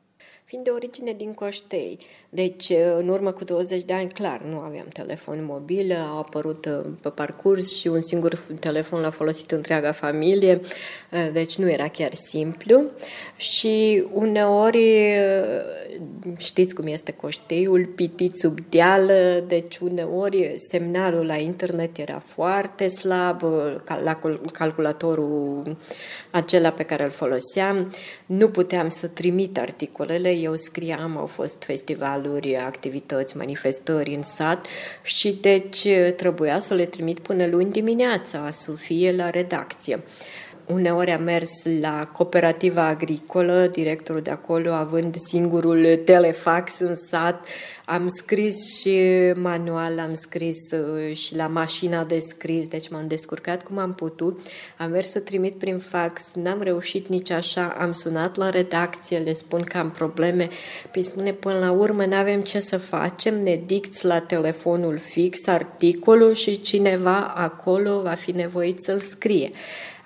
Fiind 0.44 0.64
de 0.64 0.70
origine 0.70 1.12
din 1.12 1.32
Coștei, 1.32 1.98
deci 2.30 2.72
în 2.96 3.08
urmă 3.08 3.32
cu 3.32 3.44
20 3.44 3.84
de 3.84 3.92
ani, 3.92 4.08
clar, 4.08 4.40
nu 4.42 4.58
aveam 4.58 4.86
telefon 4.92 5.44
mobil, 5.44 5.92
au 5.92 6.18
apărut 6.18 6.66
uh, 6.66 6.90
pe 7.02 7.08
parcurs 7.08 7.78
și 7.78 7.88
un 7.88 8.00
singur 8.00 8.38
telefon 8.60 9.00
l-a 9.00 9.10
folosit 9.10 9.50
întreaga 9.50 9.92
familie, 9.92 10.60
uh, 11.10 11.32
deci 11.32 11.58
nu 11.58 11.70
era 11.70 11.88
chiar 11.88 12.14
simplu 12.14 12.84
și 13.36 14.04
uneori 14.12 14.78
uh, 14.78 16.36
știți 16.36 16.74
cum 16.74 16.86
este 16.86 17.12
Coșteiul, 17.12 17.86
pitit 17.86 18.38
sub 18.38 18.58
deală, 18.68 19.44
deci 19.46 19.78
uneori 19.78 20.54
semnalul 20.70 21.26
la 21.26 21.36
internet 21.36 21.98
era 21.98 22.18
foarte 22.18 22.86
slab, 22.86 23.42
la 24.02 24.18
calculatorul 24.52 25.76
acela 26.30 26.70
pe 26.70 26.82
care 26.82 27.04
îl 27.04 27.10
foloseam. 27.10 27.92
Nu 28.26 28.48
puteam 28.48 28.88
să 28.88 29.06
trimit 29.06 29.58
articolele, 29.58 30.30
eu 30.30 30.54
scriam, 30.54 31.16
au 31.16 31.26
fost 31.26 31.64
festivaluri, 32.18 32.56
activități, 32.56 33.36
manifestări 33.36 34.14
în 34.14 34.22
sat 34.22 34.66
și 35.02 35.38
deci 35.40 35.88
trebuia 36.16 36.58
să 36.58 36.74
le 36.74 36.84
trimit 36.84 37.18
până 37.18 37.46
luni 37.46 37.70
dimineața, 37.70 38.50
să 38.50 38.72
fie 38.72 39.12
la 39.12 39.30
redacție. 39.30 40.02
Uneori 40.68 41.10
am 41.10 41.22
mers 41.22 41.50
la 41.80 42.08
cooperativa 42.12 42.86
agricolă, 42.86 43.66
directorul 43.66 44.20
de 44.20 44.30
acolo 44.30 44.72
având 44.72 45.14
singurul 45.14 46.00
telefax 46.04 46.78
în 46.78 46.94
sat, 46.94 47.46
am 47.84 48.06
scris 48.06 48.78
și 48.78 48.98
manual, 49.34 49.98
am 49.98 50.14
scris 50.14 50.70
uh, 50.70 51.16
și 51.16 51.36
la 51.36 51.46
mașina 51.46 52.04
de 52.04 52.18
scris, 52.18 52.68
deci 52.68 52.88
m-am 52.88 53.06
descurcat 53.06 53.62
cum 53.62 53.78
am 53.78 53.94
putut. 53.94 54.40
Am 54.78 54.90
mers 54.90 55.10
să 55.10 55.20
trimit 55.20 55.54
prin 55.54 55.78
fax, 55.78 56.32
n-am 56.34 56.62
reușit 56.62 57.08
nici 57.08 57.30
așa, 57.30 57.76
am 57.78 57.92
sunat 57.92 58.36
la 58.36 58.50
redacție, 58.50 59.18
le 59.18 59.32
spun 59.32 59.62
că 59.62 59.78
am 59.78 59.90
probleme, 59.90 60.48
păi 60.92 61.02
spune 61.02 61.32
până 61.32 61.58
la 61.58 61.70
urmă 61.70 62.04
nu 62.04 62.16
avem 62.16 62.40
ce 62.40 62.60
să 62.60 62.76
facem, 62.78 63.42
ne 63.42 63.60
dicți 63.66 64.06
la 64.06 64.20
telefonul 64.20 64.98
fix 64.98 65.46
articolul 65.46 66.34
și 66.34 66.60
cineva 66.60 67.32
acolo 67.36 68.00
va 68.00 68.14
fi 68.14 68.30
nevoit 68.30 68.80
să-l 68.80 68.98
scrie. 68.98 69.50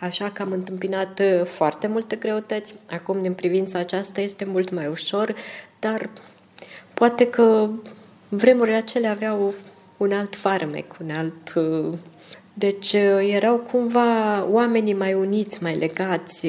Așa 0.03 0.31
că 0.31 0.43
am 0.43 0.53
întâmpinat 0.53 1.21
uh, 1.21 1.45
foarte 1.45 1.87
multe 1.87 2.17
greutăți. 2.17 2.75
Acum, 2.91 3.23
din 3.23 3.33
privința 3.33 3.79
aceasta, 3.79 4.21
este 4.21 4.45
mult 4.45 4.71
mai 4.71 4.87
ușor, 4.87 5.35
dar 5.79 6.11
poate 6.95 7.27
că 7.27 7.69
vremurile 8.29 8.77
acelea 8.77 9.11
aveau 9.11 9.55
un 9.97 10.13
alt 10.13 10.37
farmec, 10.37 10.95
un 11.01 11.11
alt... 11.11 11.55
Uh, 11.55 11.95
deci 12.55 12.93
uh, 12.93 13.33
erau 13.33 13.57
cumva 13.57 14.45
oamenii 14.51 14.95
mai 14.95 15.15
uniți, 15.15 15.63
mai 15.63 15.75
legați. 15.75 16.47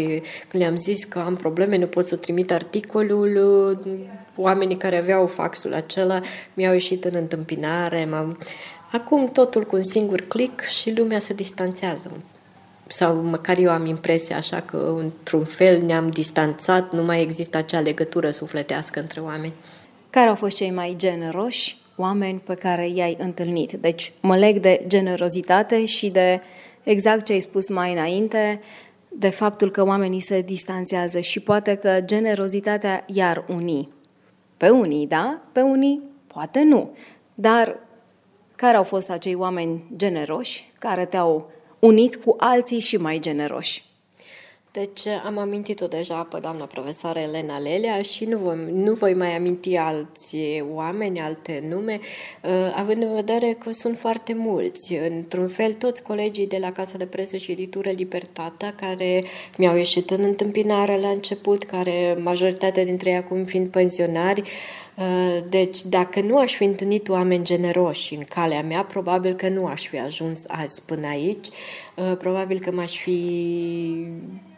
Când 0.48 0.64
le-am 0.64 0.76
zis 0.76 1.04
că 1.04 1.20
am 1.20 1.36
probleme, 1.36 1.78
nu 1.78 1.88
pot 1.88 2.08
să 2.08 2.16
trimit 2.16 2.52
articolul, 2.52 3.80
oamenii 4.36 4.78
care 4.78 4.98
aveau 4.98 5.28
faxul 5.28 5.74
acela 5.74 6.22
mi-au 6.54 6.74
ieșit 6.74 7.06
în 7.06 7.16
întâmpinare. 7.16 8.06
M-am... 8.06 8.38
Acum 8.92 9.28
totul 9.28 9.64
cu 9.64 9.76
un 9.76 9.84
singur 9.84 10.20
click 10.20 10.62
și 10.62 10.98
lumea 10.98 11.20
se 11.20 11.34
distanțează 11.34 12.12
sau 12.88 13.16
măcar 13.16 13.58
eu 13.58 13.72
am 13.72 13.86
impresia 13.86 14.38
așa 14.38 14.62
că 14.62 14.96
într-un 14.98 15.44
fel 15.44 15.82
ne-am 15.82 16.10
distanțat, 16.10 16.92
nu 16.92 17.04
mai 17.04 17.22
există 17.22 17.58
acea 17.58 17.80
legătură 17.80 18.30
sufletească 18.30 19.00
între 19.00 19.22
oameni. 19.22 19.54
Care 20.10 20.30
au 20.30 20.36
fost 20.36 20.56
cei 20.56 20.72
mai 20.72 20.94
generoși 20.98 21.78
oameni 21.96 22.40
pe 22.40 22.54
care 22.56 22.88
i-ai 22.88 23.18
întâlnit? 23.20 23.72
Deci 23.74 24.14
mă 24.22 24.38
leg 24.38 24.60
de 24.60 24.84
generozitate 24.88 25.86
și 25.86 26.10
de 26.10 26.42
exact 26.84 27.26
ce 27.26 27.34
ai 27.34 27.40
spus 27.40 27.70
mai 27.70 27.92
înainte, 27.92 28.62
de 29.10 29.30
faptul 29.30 29.72
că 29.72 29.86
oamenii 29.86 30.20
se 30.20 30.42
distanțează 30.42 31.20
și 31.20 31.40
poate 31.40 31.76
că 31.76 32.00
generozitatea 32.06 33.04
iar 33.08 33.46
uni. 33.48 33.90
Pe 34.58 34.70
unii, 34.70 35.08
da? 35.08 35.42
Pe 35.52 35.62
unii, 35.62 36.02
poate 36.28 36.64
nu. 36.64 36.96
Dar 37.36 37.80
care 38.56 38.78
au 38.78 38.84
fost 38.84 39.10
acei 39.10 39.36
oameni 39.36 39.84
generoși 39.96 40.72
care 40.80 41.06
te-au 41.06 41.52
unit 41.84 42.16
cu 42.16 42.36
alții 42.38 42.80
și 42.80 42.98
mai 42.98 43.20
generoși. 43.20 43.84
Deci 44.72 45.08
am 45.26 45.38
amintit-o 45.38 45.88
deja 45.88 46.24
pe 46.24 46.38
doamna 46.42 46.66
profesoară 46.66 47.20
Elena 47.20 47.58
Lelea 47.58 48.02
și 48.02 48.26
nu 48.26 48.38
voi, 48.38 48.58
nu 48.72 48.94
voi 48.94 49.14
mai 49.14 49.36
aminti 49.36 49.76
alți 49.76 50.38
oameni, 50.74 51.20
alte 51.20 51.64
nume, 51.70 52.00
uh, 52.44 52.52
având 52.76 53.04
în 53.04 53.14
vedere 53.14 53.58
că 53.60 53.72
sunt 53.72 53.98
foarte 53.98 54.34
mulți. 54.34 54.94
Într-un 54.94 55.48
fel, 55.48 55.74
toți 55.74 56.04
colegii 56.04 56.48
de 56.48 56.58
la 56.60 56.72
Casa 56.72 56.98
de 56.98 57.06
Presă 57.06 57.38
și 57.38 57.52
Editură 57.52 57.92
Libertatea, 57.92 58.74
care 58.74 59.24
mi-au 59.58 59.76
ieșit 59.76 60.10
în 60.10 60.24
întâmpinare 60.24 61.00
la 61.00 61.10
început, 61.10 61.64
care 61.64 62.18
majoritatea 62.22 62.86
dintre 62.86 63.10
ei 63.10 63.16
acum 63.16 63.44
fiind 63.44 63.68
pensionari, 63.68 64.42
uh, 64.42 64.83
deci, 65.50 65.82
dacă 65.84 66.22
nu 66.22 66.38
aș 66.38 66.56
fi 66.56 66.64
întâlnit 66.64 67.10
oameni 67.10 67.44
generoși 67.44 68.16
în 68.16 68.24
calea 68.24 68.62
mea, 68.62 68.84
probabil 68.84 69.34
că 69.34 69.50
nu 69.50 69.66
aș 69.66 69.88
fi 69.88 70.00
ajuns 70.00 70.44
azi 70.48 70.82
până 70.86 71.08
aici. 71.08 71.48
Uh, 71.96 72.18
probabil 72.18 72.60
că 72.60 72.72
m-aș 72.72 72.98
fi 72.98 74.08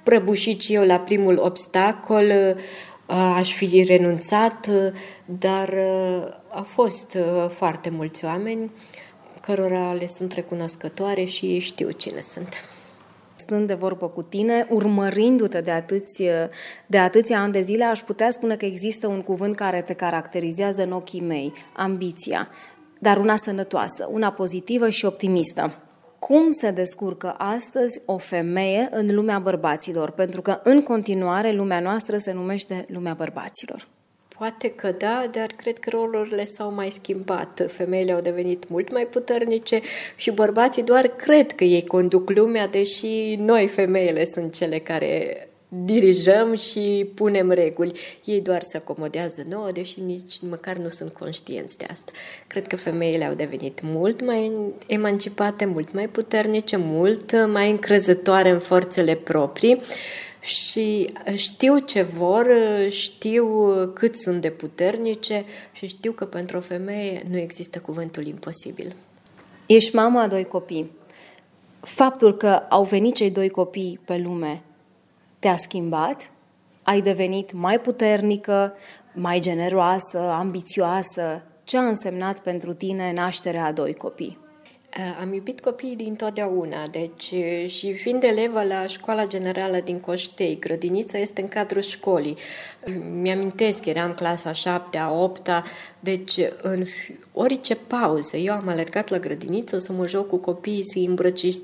prăbușit 0.04 0.62
și 0.62 0.74
eu 0.74 0.84
la 0.86 1.00
primul 1.00 1.40
obstacol, 1.40 2.26
uh, 2.26 3.34
aș 3.36 3.54
fi 3.54 3.84
renunțat, 3.84 4.68
uh, 4.68 4.92
dar 5.26 5.74
au 6.50 6.64
fost 6.64 7.18
foarte 7.50 7.90
mulți 7.90 8.26
oameni 8.26 8.72
cărora 9.42 9.94
le 9.94 10.08
sunt 10.08 10.32
recunoscătoare 10.32 11.24
și 11.24 11.46
ei 11.46 11.60
știu 11.60 11.92
cine 11.92 12.22
sunt. 12.22 12.75
Stând 13.46 13.68
de 13.68 13.74
vorbă 13.74 14.08
cu 14.08 14.24
tine, 14.24 14.68
urmărindu-te 14.70 15.62
de, 15.62 15.72
atâți, 15.72 16.24
de 16.88 16.98
atâția 16.98 17.42
ani 17.42 17.52
de 17.52 17.62
zile, 17.62 17.84
aș 17.84 18.00
putea 18.00 18.30
spune 18.30 18.56
că 18.56 18.66
există 18.66 19.08
un 19.08 19.22
cuvânt 19.22 19.56
care 19.56 19.82
te 19.82 19.94
caracterizează 19.94 20.84
în 20.84 20.92
ochii 20.92 21.22
mei, 21.22 21.54
ambiția, 21.74 22.48
dar 23.00 23.18
una 23.18 23.36
sănătoasă, 23.36 24.10
una 24.12 24.32
pozitivă 24.32 24.90
și 24.90 25.06
optimistă 25.06 25.74
cum 26.20 26.52
se 26.52 26.72
descurcă 26.72 27.36
astăzi 27.38 28.02
o 28.06 28.18
femeie 28.18 28.88
în 28.92 29.08
lumea 29.16 29.40
bărbaților, 29.40 30.12
pentru 30.12 30.42
că 30.42 30.60
în 30.64 30.82
continuare 30.82 31.52
lumea 31.52 31.80
noastră 31.80 32.18
se 32.18 32.32
numește 32.32 32.86
lumea 32.90 33.14
bărbaților. 33.14 33.88
Poate 34.38 34.70
că 34.70 34.92
da, 34.98 35.28
dar 35.32 35.48
cred 35.56 35.80
că 35.80 35.90
rolurile 35.90 36.44
s-au 36.44 36.74
mai 36.74 36.90
schimbat. 36.90 37.66
Femeile 37.68 38.12
au 38.12 38.22
devenit 38.22 38.70
mult 38.70 38.92
mai 38.92 39.06
puternice 39.06 39.82
și 40.16 40.32
bărbații 40.32 40.84
doar 40.84 41.08
cred 41.08 41.52
că 41.52 41.64
ei 41.64 41.86
conduc 41.86 42.30
lumea, 42.30 42.68
deși 42.68 43.36
noi, 43.40 43.68
femeile, 43.68 44.26
sunt 44.26 44.54
cele 44.54 44.80
care 44.80 45.48
dirijăm 45.68 46.56
și 46.56 47.12
punem 47.16 47.52
reguli. 47.52 48.00
Ei 48.26 48.42
doar 48.42 48.62
se 48.62 48.78
acomodează 48.78 49.46
nouă, 49.50 49.72
deși 49.72 50.00
nici 50.02 50.34
măcar 50.42 50.76
nu 50.76 50.90
sunt 50.90 51.14
conștienți 51.14 51.78
de 51.78 51.86
asta. 51.92 52.12
Cred 52.48 52.68
că 52.68 52.76
femeile 52.76 53.26
au 53.26 53.34
devenit 53.34 53.80
mult 53.84 54.26
mai 54.26 54.52
emancipate, 54.88 55.66
mult 55.66 55.94
mai 55.94 56.08
puternice, 56.08 56.76
mult 56.78 57.48
mai 57.48 57.70
încrezătoare 57.70 58.50
în 58.50 58.60
forțele 58.60 59.16
proprii 59.16 59.82
și 60.46 61.14
știu 61.34 61.78
ce 61.78 62.02
vor, 62.02 62.48
știu 62.90 63.48
cât 63.94 64.18
sunt 64.18 64.42
de 64.42 64.50
puternice 64.50 65.44
și 65.72 65.88
știu 65.88 66.12
că 66.12 66.26
pentru 66.26 66.58
o 66.58 66.60
femeie 66.60 67.24
nu 67.30 67.38
există 67.38 67.80
cuvântul 67.80 68.26
imposibil. 68.26 68.96
Ești 69.66 69.96
mama 69.96 70.22
a 70.22 70.28
doi 70.28 70.44
copii. 70.44 70.92
Faptul 71.80 72.38
că 72.38 72.48
au 72.70 72.84
venit 72.84 73.16
cei 73.16 73.32
doi 73.32 73.50
copii 73.50 74.00
pe 74.06 74.18
lume 74.18 74.62
te-a 75.40 75.58
schimbat? 75.58 76.32
Ai 76.84 77.02
devenit 77.02 77.54
mai 77.54 77.80
puternică, 77.80 78.74
mai 79.14 79.40
generoasă, 79.40 80.20
ambițioasă? 80.20 81.42
Ce 81.64 81.78
a 81.78 81.88
însemnat 81.88 82.40
pentru 82.40 82.74
tine 82.74 83.14
nașterea 83.14 83.66
a 83.66 83.72
doi 83.72 83.94
copii? 83.94 84.45
Eh, 84.98 85.18
am 85.20 85.34
iubit 85.34 85.60
copiii 85.62 85.96
din 85.96 86.16
totdeauna, 86.16 86.88
deci 86.88 87.32
eh, 87.32 87.70
și 87.70 87.94
fiind 87.94 88.24
elevă 88.24 88.64
la 88.64 88.88
școala 88.88 89.28
generală 89.28 89.80
din 89.84 90.00
Coștei, 90.00 90.58
grădinița 90.60 91.18
este 91.18 91.42
în 91.42 91.48
cadrul 91.48 91.82
școlii. 91.82 92.38
Mi-amintesc, 93.22 93.86
eram 93.86 94.12
clasa 94.12 94.52
7 94.52 94.98
a 94.98 95.12
8 95.12 95.50
deci 96.00 96.40
în 96.62 96.84
orice 97.34 97.76
pauză 97.76 98.38
eu 98.38 98.54
am 98.54 98.68
alergat 98.68 99.10
la 99.10 99.18
grădiniță 99.18 99.78
să 99.78 99.92
mă 99.92 100.08
joc 100.08 100.28
cu 100.28 100.38
copiii, 100.38 100.86
să-i 100.86 101.16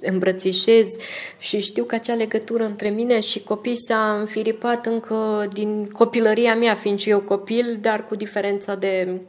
îmbrățișez 0.01 0.87
și 1.39 1.59
știu 1.59 1.83
că 1.83 1.95
acea 1.95 2.13
legătură 2.13 2.63
între 2.63 2.89
mine 2.89 3.19
și 3.19 3.39
copii 3.39 3.77
s-a 3.87 4.15
înfiripat 4.19 4.85
încă 4.85 5.47
din 5.53 5.89
copilăria 5.89 6.55
mea, 6.55 6.73
fiind 6.73 6.99
și 6.99 7.09
eu 7.09 7.19
copil, 7.19 7.77
dar 7.81 8.07
cu 8.07 8.15
diferența 8.15 8.75
de 8.75 9.21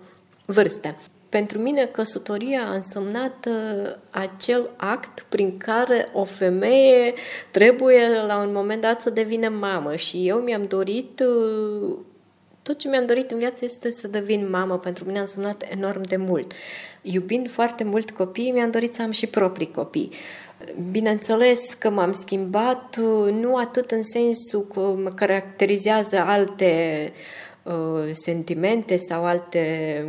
vârstă. 0.47 0.97
Pentru 1.33 1.59
mine, 1.59 1.85
căsătoria 1.85 2.63
a 2.65 2.75
însemnat 2.75 3.49
uh, 3.49 3.93
acel 4.11 4.71
act 4.77 5.27
prin 5.29 5.59
care 5.59 6.09
o 6.13 6.25
femeie 6.25 7.15
trebuie 7.51 8.09
la 8.27 8.39
un 8.39 8.53
moment 8.53 8.81
dat 8.81 9.01
să 9.01 9.11
devină 9.11 9.49
mamă 9.49 9.97
și 9.97 10.29
eu 10.29 10.39
mi-am 10.39 10.65
dorit 10.65 11.21
uh, 11.21 11.99
tot 12.63 12.79
ce 12.79 12.89
mi-am 12.89 13.07
dorit 13.07 13.31
în 13.31 13.39
viață 13.39 13.65
este 13.65 13.91
să 13.91 14.09
devin 14.09 14.51
mamă. 14.51 14.79
Pentru 14.79 15.05
mine 15.05 15.19
a 15.19 15.21
însemnat 15.21 15.65
enorm 15.69 16.03
de 16.03 16.17
mult. 16.17 16.53
Iubind 17.03 17.51
foarte 17.51 17.85
mult 17.85 18.11
copiii, 18.11 18.51
mi-am 18.51 18.71
dorit 18.71 18.95
să 18.95 19.03
am 19.03 19.11
și 19.11 19.27
proprii 19.27 19.71
copii. 19.71 20.13
Bineînțeles 20.91 21.75
că 21.75 21.91
m-am 21.91 22.13
schimbat, 22.13 22.97
uh, 23.03 23.33
nu 23.33 23.57
atât 23.57 23.91
în 23.91 24.03
sensul 24.03 24.67
că 24.75 24.81
mă 24.81 25.11
caracterizează 25.11 26.17
alte 26.19 27.13
uh, 27.13 27.51
sentimente 28.11 28.97
sau 28.97 29.25
alte 29.25 30.05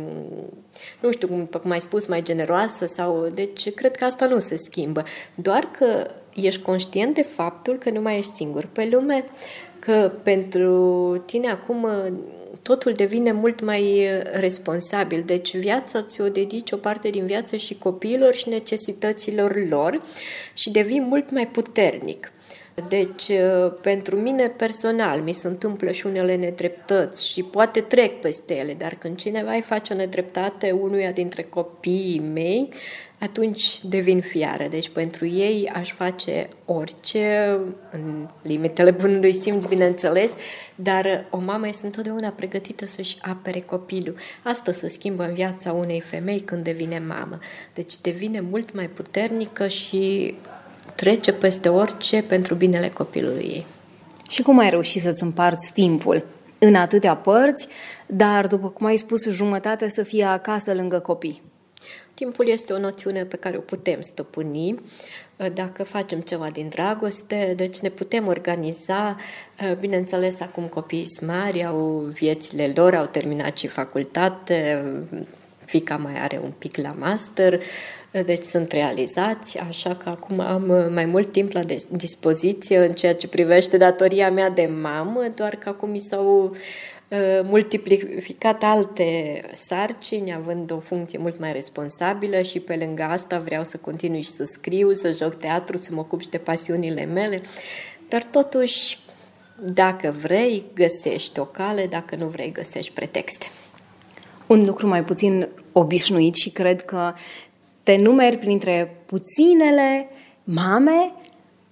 nu 1.00 1.10
știu 1.10 1.28
cum, 1.28 1.48
cum 1.60 1.70
ai 1.70 1.80
spus, 1.80 2.06
mai 2.06 2.22
generoasă 2.22 2.86
sau... 2.86 3.28
Deci, 3.34 3.70
cred 3.70 3.96
că 3.96 4.04
asta 4.04 4.26
nu 4.26 4.38
se 4.38 4.56
schimbă. 4.56 5.04
Doar 5.34 5.70
că 5.78 6.10
ești 6.34 6.62
conștient 6.62 7.14
de 7.14 7.22
faptul 7.22 7.78
că 7.78 7.90
nu 7.90 8.00
mai 8.00 8.18
ești 8.18 8.34
singur 8.34 8.68
pe 8.72 8.88
lume, 8.92 9.24
că 9.78 10.12
pentru 10.22 11.16
tine 11.26 11.50
acum 11.50 11.88
totul 12.62 12.92
devine 12.92 13.32
mult 13.32 13.62
mai 13.62 14.08
responsabil. 14.32 15.22
Deci 15.26 15.56
viața 15.56 16.02
ți-o 16.02 16.28
dedici 16.28 16.72
o 16.72 16.76
parte 16.76 17.08
din 17.08 17.26
viață 17.26 17.56
și 17.56 17.78
copiilor 17.78 18.34
și 18.34 18.48
necesităților 18.48 19.68
lor 19.68 20.02
și 20.54 20.70
devii 20.70 21.00
mult 21.00 21.30
mai 21.30 21.46
puternic. 21.46 22.32
Deci, 22.88 23.28
uh, 23.28 23.72
pentru 23.80 24.16
mine 24.16 24.48
personal, 24.48 25.20
mi 25.20 25.32
se 25.32 25.46
întâmplă 25.46 25.90
și 25.90 26.06
unele 26.06 26.36
nedreptăți 26.36 27.28
și 27.28 27.42
poate 27.42 27.80
trec 27.80 28.20
peste 28.20 28.56
ele, 28.56 28.74
dar 28.74 28.94
când 28.94 29.16
cineva 29.16 29.52
îi 29.52 29.60
face 29.60 29.92
o 29.92 29.96
nedreptate 29.96 30.70
unuia 30.70 31.10
dintre 31.10 31.42
copiii 31.42 32.18
mei, 32.18 32.68
atunci 33.20 33.80
devin 33.82 34.20
fiară. 34.20 34.66
Deci 34.66 34.88
pentru 34.88 35.26
ei 35.26 35.70
aș 35.74 35.92
face 35.92 36.48
orice, 36.64 37.58
în 37.90 38.28
limitele 38.42 38.90
bunului 38.90 39.32
simț, 39.32 39.64
bineînțeles, 39.64 40.34
dar 40.74 41.26
o 41.30 41.38
mamă 41.38 41.68
este 41.68 41.86
întotdeauna 41.86 42.28
pregătită 42.28 42.86
să-și 42.86 43.16
apere 43.20 43.60
copilul. 43.60 44.16
Asta 44.42 44.72
se 44.72 44.88
schimbă 44.88 45.24
în 45.24 45.34
viața 45.34 45.72
unei 45.72 46.00
femei 46.00 46.40
când 46.40 46.64
devine 46.64 46.98
mamă. 46.98 47.38
Deci 47.74 47.98
devine 48.00 48.40
mult 48.40 48.74
mai 48.74 48.88
puternică 48.88 49.66
și 49.66 50.34
trece 50.94 51.32
peste 51.32 51.68
orice 51.68 52.22
pentru 52.22 52.54
binele 52.54 52.88
copilului 52.88 53.44
ei. 53.44 53.66
Și 54.28 54.42
cum 54.42 54.58
ai 54.58 54.70
reușit 54.70 55.00
să-ți 55.00 55.22
împarți 55.22 55.72
timpul 55.72 56.24
în 56.58 56.74
atâtea 56.74 57.16
părți, 57.16 57.68
dar, 58.06 58.46
după 58.46 58.68
cum 58.68 58.86
ai 58.86 58.96
spus, 58.96 59.28
jumătate 59.30 59.88
să 59.88 60.02
fie 60.02 60.24
acasă 60.24 60.74
lângă 60.74 60.98
copii? 60.98 61.42
Timpul 62.14 62.48
este 62.48 62.72
o 62.72 62.78
noțiune 62.78 63.24
pe 63.24 63.36
care 63.36 63.56
o 63.56 63.60
putem 63.60 64.00
stăpâni 64.00 64.80
dacă 65.52 65.82
facem 65.82 66.20
ceva 66.20 66.48
din 66.48 66.68
dragoste, 66.68 67.52
deci 67.56 67.78
ne 67.78 67.88
putem 67.88 68.26
organiza. 68.26 69.16
Bineînțeles, 69.80 70.40
acum 70.40 70.66
copiii 70.66 71.06
sunt 71.06 71.30
mari, 71.30 71.64
au 71.64 71.98
viețile 72.12 72.72
lor, 72.74 72.94
au 72.94 73.06
terminat 73.06 73.56
și 73.56 73.66
facultate, 73.66 74.84
fica 75.64 75.96
mai 75.96 76.20
are 76.20 76.40
un 76.42 76.52
pic 76.58 76.76
la 76.76 76.92
master, 76.98 77.60
deci 78.22 78.42
sunt 78.42 78.72
realizați, 78.72 79.58
așa 79.58 79.94
că 79.94 80.08
acum 80.08 80.40
am 80.40 80.92
mai 80.92 81.04
mult 81.04 81.32
timp 81.32 81.52
la 81.52 81.60
dispoziție 81.90 82.78
în 82.78 82.92
ceea 82.92 83.14
ce 83.14 83.28
privește 83.28 83.76
datoria 83.76 84.30
mea 84.30 84.50
de 84.50 84.66
mamă, 84.66 85.28
doar 85.34 85.54
că 85.56 85.68
acum 85.68 85.90
mi 85.90 85.98
s-au 85.98 86.44
uh, 86.44 87.40
multiplicat 87.42 88.62
alte 88.62 89.40
sarcini, 89.54 90.34
având 90.34 90.70
o 90.70 90.78
funcție 90.78 91.18
mult 91.18 91.38
mai 91.38 91.52
responsabilă 91.52 92.40
și 92.40 92.60
pe 92.60 92.76
lângă 92.76 93.02
asta 93.02 93.38
vreau 93.38 93.64
să 93.64 93.76
continui 93.76 94.22
și 94.22 94.30
să 94.30 94.44
scriu, 94.44 94.92
să 94.92 95.10
joc 95.10 95.34
teatru, 95.34 95.76
să 95.76 95.90
mă 95.92 96.00
ocup 96.00 96.20
și 96.20 96.28
de 96.28 96.38
pasiunile 96.38 97.04
mele, 97.04 97.40
dar 98.08 98.24
totuși, 98.24 98.98
dacă 99.62 100.14
vrei, 100.20 100.64
găsești 100.74 101.38
o 101.40 101.44
cale, 101.44 101.86
dacă 101.86 102.16
nu 102.16 102.26
vrei, 102.26 102.52
găsești 102.52 102.92
pretexte. 102.92 103.46
Un 104.46 104.64
lucru 104.64 104.86
mai 104.86 105.04
puțin 105.04 105.48
obișnuit 105.72 106.34
și 106.34 106.50
cred 106.50 106.84
că 106.84 107.12
te 107.82 107.96
numeri 107.96 108.38
printre 108.38 109.02
puținele 109.06 110.08
mame 110.44 111.12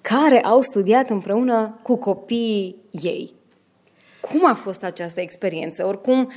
care 0.01 0.41
au 0.41 0.61
studiat 0.61 1.11
împreună 1.11 1.79
cu 1.83 1.97
copiii 1.97 2.77
ei. 2.91 3.33
Cum 4.21 4.47
a 4.47 4.55
fost 4.55 4.85
această 4.85 5.21
experiență? 5.21 5.87
Oricum, 5.87 6.33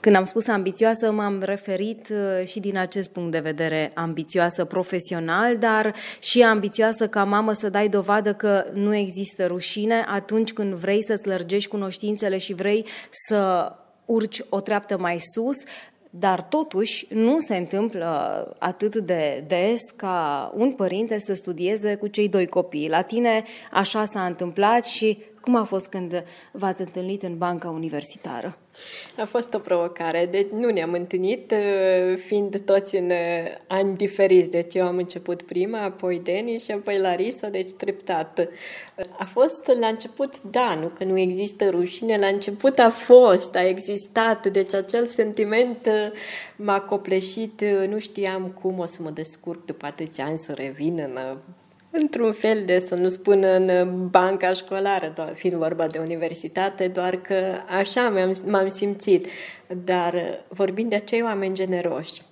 când 0.00 0.16
am 0.16 0.24
spus 0.24 0.46
ambițioasă, 0.46 1.12
m-am 1.12 1.42
referit 1.42 2.08
uh, 2.10 2.46
și 2.46 2.60
din 2.60 2.78
acest 2.78 3.12
punct 3.12 3.30
de 3.30 3.38
vedere 3.38 3.92
ambițioasă 3.94 4.64
profesional, 4.64 5.56
dar 5.56 5.94
și 6.20 6.42
ambițioasă 6.42 7.08
ca 7.08 7.24
mamă 7.24 7.52
să 7.52 7.68
dai 7.68 7.88
dovadă 7.88 8.34
că 8.34 8.64
nu 8.72 8.94
există 8.94 9.46
rușine 9.46 10.04
atunci 10.08 10.52
când 10.52 10.74
vrei 10.74 11.04
să-ți 11.04 11.26
lărgești 11.26 11.70
cunoștințele 11.70 12.38
și 12.38 12.52
vrei 12.52 12.86
să 13.10 13.72
urci 14.08 14.42
o 14.48 14.60
treaptă 14.60 14.98
mai 14.98 15.16
sus, 15.20 15.56
dar 16.10 16.42
totuși 16.42 17.06
nu 17.10 17.38
se 17.40 17.56
întâmplă 17.56 18.06
atât 18.58 18.96
de 18.96 19.44
des 19.46 19.80
ca 19.96 20.52
un 20.56 20.72
părinte 20.72 21.18
să 21.18 21.32
studieze 21.32 21.94
cu 21.94 22.06
cei 22.06 22.28
doi 22.28 22.46
copii. 22.46 22.88
La 22.88 23.02
tine 23.02 23.44
așa 23.72 24.04
s-a 24.04 24.26
întâmplat 24.26 24.86
și 24.86 25.18
cum 25.48 25.56
a 25.56 25.64
fost 25.64 25.88
când 25.88 26.24
v-ați 26.52 26.80
întâlnit 26.80 27.22
în 27.22 27.38
banca 27.38 27.70
universitară? 27.70 28.58
A 29.16 29.24
fost 29.24 29.54
o 29.54 29.58
provocare. 29.58 30.26
Deci 30.26 30.46
nu 30.50 30.70
ne-am 30.70 30.92
întâlnit 30.92 31.50
uh, 31.50 32.18
fiind 32.18 32.60
toți 32.60 32.96
în 32.96 33.10
uh, 33.10 33.50
ani 33.66 33.96
diferiți. 33.96 34.50
Deci 34.50 34.74
eu 34.74 34.86
am 34.86 34.96
început 34.96 35.42
prima, 35.42 35.82
apoi 35.82 36.18
Deni 36.18 36.58
și 36.58 36.70
apoi 36.70 36.98
Larisa, 36.98 37.48
deci 37.48 37.72
treptat. 37.72 38.48
A 39.18 39.24
fost 39.24 39.66
la 39.80 39.86
început, 39.86 40.42
da, 40.42 40.74
nu 40.74 40.86
că 40.86 41.04
nu 41.04 41.18
există 41.18 41.70
rușine, 41.70 42.16
la 42.16 42.26
început 42.26 42.78
a 42.78 42.90
fost, 42.90 43.54
a 43.54 43.68
existat, 43.68 44.46
deci 44.46 44.74
acel 44.74 45.06
sentiment 45.06 45.86
uh, 45.86 46.12
m-a 46.56 46.80
copleșit, 46.80 47.64
nu 47.88 47.98
știam 47.98 48.56
cum 48.62 48.78
o 48.78 48.84
să 48.84 49.02
mă 49.02 49.10
descurc 49.10 49.64
după 49.64 49.86
atâția 49.86 50.24
ani 50.24 50.38
să 50.38 50.52
revin 50.52 50.98
în 50.98 51.18
într-un 51.90 52.32
fel 52.32 52.62
de, 52.66 52.78
să 52.78 52.94
nu 52.94 53.08
spun 53.08 53.42
în 53.42 53.88
banca 54.10 54.52
școlară, 54.52 55.12
doar, 55.14 55.34
fiind 55.34 55.56
vorba 55.56 55.86
de 55.86 55.98
universitate, 55.98 56.88
doar 56.88 57.16
că 57.16 57.52
așa 57.78 58.08
m-am, 58.08 58.32
m-am 58.46 58.68
simțit. 58.68 59.26
Dar 59.84 60.44
vorbind 60.48 60.90
de 60.90 60.96
acei 60.96 61.22
oameni 61.22 61.54
generoși, 61.54 62.22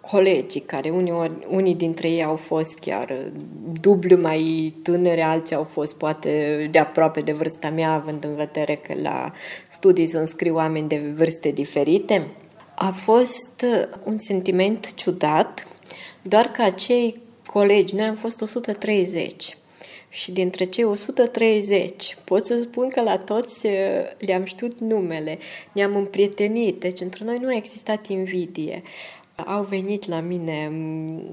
colegii 0.00 0.60
care 0.60 0.90
unii, 0.90 1.12
unii 1.48 1.74
dintre 1.74 2.10
ei 2.10 2.24
au 2.24 2.36
fost 2.36 2.78
chiar 2.78 3.32
dublu 3.80 4.16
mai 4.16 4.72
tânări, 4.82 5.20
alții 5.20 5.56
au 5.56 5.64
fost 5.64 5.96
poate 5.96 6.68
de 6.70 6.78
aproape 6.78 7.20
de 7.20 7.32
vârsta 7.32 7.70
mea, 7.70 7.92
având 7.92 8.24
în 8.24 8.34
vedere 8.34 8.74
că 8.74 8.94
la 9.02 9.32
studii 9.68 10.06
se 10.06 10.18
înscriu 10.18 10.54
oameni 10.54 10.88
de 10.88 11.12
vârste 11.16 11.50
diferite. 11.50 12.26
A 12.74 12.90
fost 12.90 13.66
un 14.04 14.18
sentiment 14.18 14.94
ciudat, 14.94 15.66
doar 16.22 16.46
că 16.46 16.62
acei 16.62 17.14
colegi, 17.52 17.94
noi 17.94 18.06
am 18.06 18.14
fost 18.14 18.40
130 18.40 19.56
și 20.08 20.32
dintre 20.32 20.64
cei 20.64 20.84
130 20.84 22.16
pot 22.24 22.46
să 22.46 22.58
spun 22.60 22.88
că 22.88 23.02
la 23.02 23.18
toți 23.18 23.66
uh, 23.66 23.72
le-am 24.18 24.44
știut 24.44 24.80
numele, 24.80 25.38
ne-am 25.72 25.96
împrietenit, 25.96 26.80
deci 26.80 27.00
între 27.00 27.24
noi 27.24 27.38
nu 27.38 27.48
a 27.48 27.54
existat 27.54 28.06
invidie 28.06 28.82
au 29.46 29.62
venit 29.62 30.08
la 30.08 30.20
mine, 30.20 30.72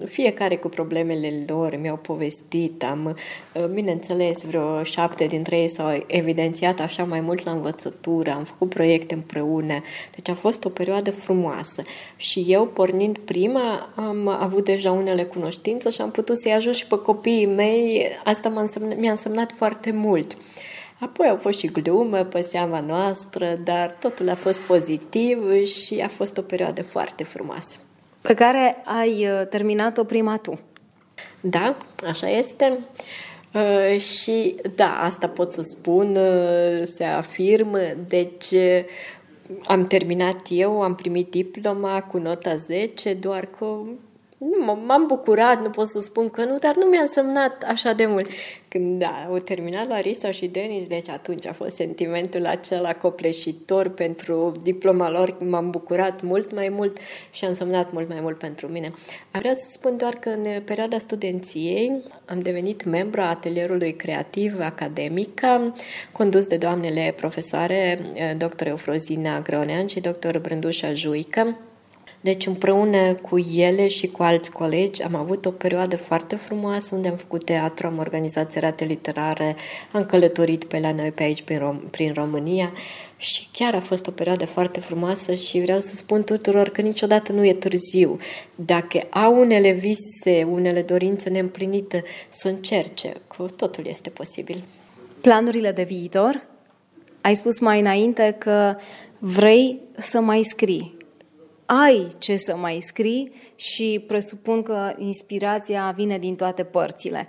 fiecare 0.05 0.55
cu 0.55 0.69
problemele 0.69 1.43
lor, 1.47 1.77
mi-au 1.81 1.95
povestit, 1.95 2.83
am, 2.83 3.15
uh, 3.53 3.65
bineînțeles, 3.65 4.43
vreo 4.43 4.83
șapte 4.83 5.25
dintre 5.25 5.59
ei 5.59 5.69
s-au 5.69 6.03
evidențiat 6.07 6.79
așa 6.79 7.03
mai 7.03 7.19
mult 7.19 7.45
la 7.45 7.51
învățătură, 7.51 8.31
am 8.31 8.43
făcut 8.43 8.69
proiecte 8.69 9.13
împreună, 9.13 9.81
deci 10.15 10.29
a 10.29 10.33
fost 10.33 10.65
o 10.65 10.69
perioadă 10.69 11.11
frumoasă. 11.11 11.81
Și 12.15 12.45
eu, 12.47 12.65
pornind 12.65 13.17
prima, 13.17 13.89
am 13.95 14.27
avut 14.27 14.65
deja 14.65 14.91
unele 14.91 15.23
cunoștințe 15.23 15.89
și 15.89 16.01
am 16.01 16.11
putut 16.11 16.37
să-i 16.37 16.53
ajut 16.53 16.73
și 16.73 16.87
pe 16.87 16.97
copiii 16.97 17.45
mei, 17.45 18.07
asta 18.23 18.49
m-a 18.49 18.61
însemnat, 18.61 18.97
mi-a 18.97 19.11
însemnat 19.11 19.51
foarte 19.57 19.91
mult. 19.91 20.37
Apoi 20.99 21.27
au 21.27 21.35
fost 21.35 21.59
și 21.59 21.67
glume 21.67 22.25
pe 22.25 22.41
seama 22.41 22.79
noastră, 22.79 23.59
dar 23.63 23.97
totul 23.99 24.29
a 24.29 24.35
fost 24.35 24.61
pozitiv 24.61 25.63
și 25.63 25.99
a 25.99 26.07
fost 26.07 26.37
o 26.37 26.41
perioadă 26.41 26.83
foarte 26.83 27.23
frumoasă 27.23 27.79
pe 28.21 28.33
care 28.33 28.81
ai 28.85 29.27
uh, 29.27 29.47
terminat-o 29.47 30.03
prima 30.03 30.37
tu. 30.37 30.59
Da, 31.41 31.77
așa 32.07 32.29
este. 32.29 32.79
Uh, 33.53 33.99
și 33.99 34.55
da, 34.75 34.99
asta 35.01 35.27
pot 35.27 35.51
să 35.51 35.61
spun, 35.61 36.15
uh, 36.15 36.81
se 36.83 37.03
afirmă. 37.03 37.79
Deci 38.07 38.53
am 39.65 39.85
terminat 39.85 40.39
eu, 40.49 40.81
am 40.81 40.95
primit 40.95 41.29
diploma 41.29 42.01
cu 42.01 42.17
nota 42.17 42.55
10, 42.55 43.13
doar 43.13 43.45
că 43.45 43.65
nu, 44.39 44.75
m-am 44.85 45.05
bucurat, 45.07 45.61
nu 45.61 45.69
pot 45.69 45.87
să 45.87 45.99
spun 45.99 46.29
că 46.29 46.43
nu, 46.43 46.57
dar 46.57 46.75
nu 46.75 46.85
mi-a 46.85 47.01
însemnat 47.01 47.63
așa 47.67 47.93
de 47.93 48.05
mult. 48.05 48.27
Când 48.67 48.99
da, 48.99 49.25
au 49.29 49.37
terminat 49.37 49.87
Larisa 49.87 50.31
și 50.31 50.47
Denis, 50.47 50.87
deci 50.87 51.09
atunci 51.09 51.47
a 51.47 51.53
fost 51.53 51.75
sentimentul 51.75 52.45
acela 52.45 52.93
copleșitor 52.93 53.89
pentru 53.89 54.53
diploma 54.63 55.09
lor, 55.09 55.37
m-am 55.39 55.69
bucurat 55.69 56.21
mult 56.21 56.53
mai 56.53 56.69
mult 56.69 56.97
și 57.31 57.45
a 57.45 57.47
însemnat 57.47 57.91
mult 57.91 58.09
mai 58.09 58.19
mult 58.21 58.37
pentru 58.37 58.67
mine. 58.67 58.91
Vreau 59.31 59.53
să 59.53 59.69
spun 59.69 59.97
doar 59.97 60.13
că 60.13 60.29
în 60.29 60.61
perioada 60.65 60.97
studenției 60.97 62.03
am 62.25 62.39
devenit 62.39 62.83
membru 62.83 63.21
a 63.21 63.29
atelierului 63.29 63.93
creativ 63.93 64.59
academic, 64.59 65.41
condus 66.11 66.47
de 66.47 66.57
doamnele 66.57 67.13
profesoare 67.15 67.99
dr. 68.37 68.67
Eufrozina 68.67 69.39
Gronean 69.39 69.87
și 69.87 69.99
dr. 69.99 70.37
Brândușa 70.37 70.91
Juică, 70.93 71.57
deci 72.21 72.45
împreună 72.45 73.13
cu 73.13 73.37
ele 73.55 73.87
și 73.87 74.07
cu 74.07 74.23
alți 74.23 74.51
colegi 74.51 75.01
am 75.01 75.15
avut 75.15 75.45
o 75.45 75.51
perioadă 75.51 75.97
foarte 75.97 76.35
frumoasă 76.35 76.95
unde 76.95 77.09
am 77.09 77.15
făcut 77.15 77.45
teatru, 77.45 77.87
am 77.87 77.97
organizat 77.97 78.51
serate 78.51 78.85
literare, 78.85 79.55
am 79.91 80.05
călătorit 80.05 80.63
pe 80.63 80.79
la 80.79 80.91
noi 80.91 81.11
pe 81.11 81.23
aici 81.23 81.41
prin, 81.41 81.59
Rom- 81.59 81.89
prin 81.91 82.13
România 82.13 82.73
și 83.17 83.47
chiar 83.51 83.75
a 83.75 83.79
fost 83.79 84.07
o 84.07 84.11
perioadă 84.11 84.45
foarte 84.45 84.79
frumoasă 84.79 85.33
și 85.33 85.59
vreau 85.59 85.79
să 85.79 85.95
spun 85.95 86.23
tuturor 86.23 86.69
că 86.69 86.81
niciodată 86.81 87.31
nu 87.31 87.45
e 87.45 87.53
târziu. 87.53 88.19
Dacă 88.55 88.99
au 89.09 89.39
unele 89.39 89.71
vise, 89.71 90.43
unele 90.43 90.81
dorințe 90.81 91.29
neîmplinite, 91.29 92.03
să 92.29 92.47
încerce, 92.47 93.13
că 93.27 93.45
totul 93.55 93.85
este 93.87 94.09
posibil. 94.09 94.63
Planurile 95.21 95.71
de 95.71 95.83
viitor? 95.83 96.47
Ai 97.21 97.35
spus 97.35 97.59
mai 97.59 97.79
înainte 97.79 98.35
că 98.37 98.75
vrei 99.19 99.79
să 99.97 100.19
mai 100.19 100.43
scrii 100.43 100.98
ai 101.71 102.07
ce 102.17 102.35
să 102.35 102.55
mai 102.55 102.79
scrii 102.81 103.31
și 103.55 104.03
presupun 104.07 104.63
că 104.63 104.93
inspirația 104.97 105.93
vine 105.95 106.17
din 106.17 106.35
toate 106.35 106.63
părțile. 106.63 107.27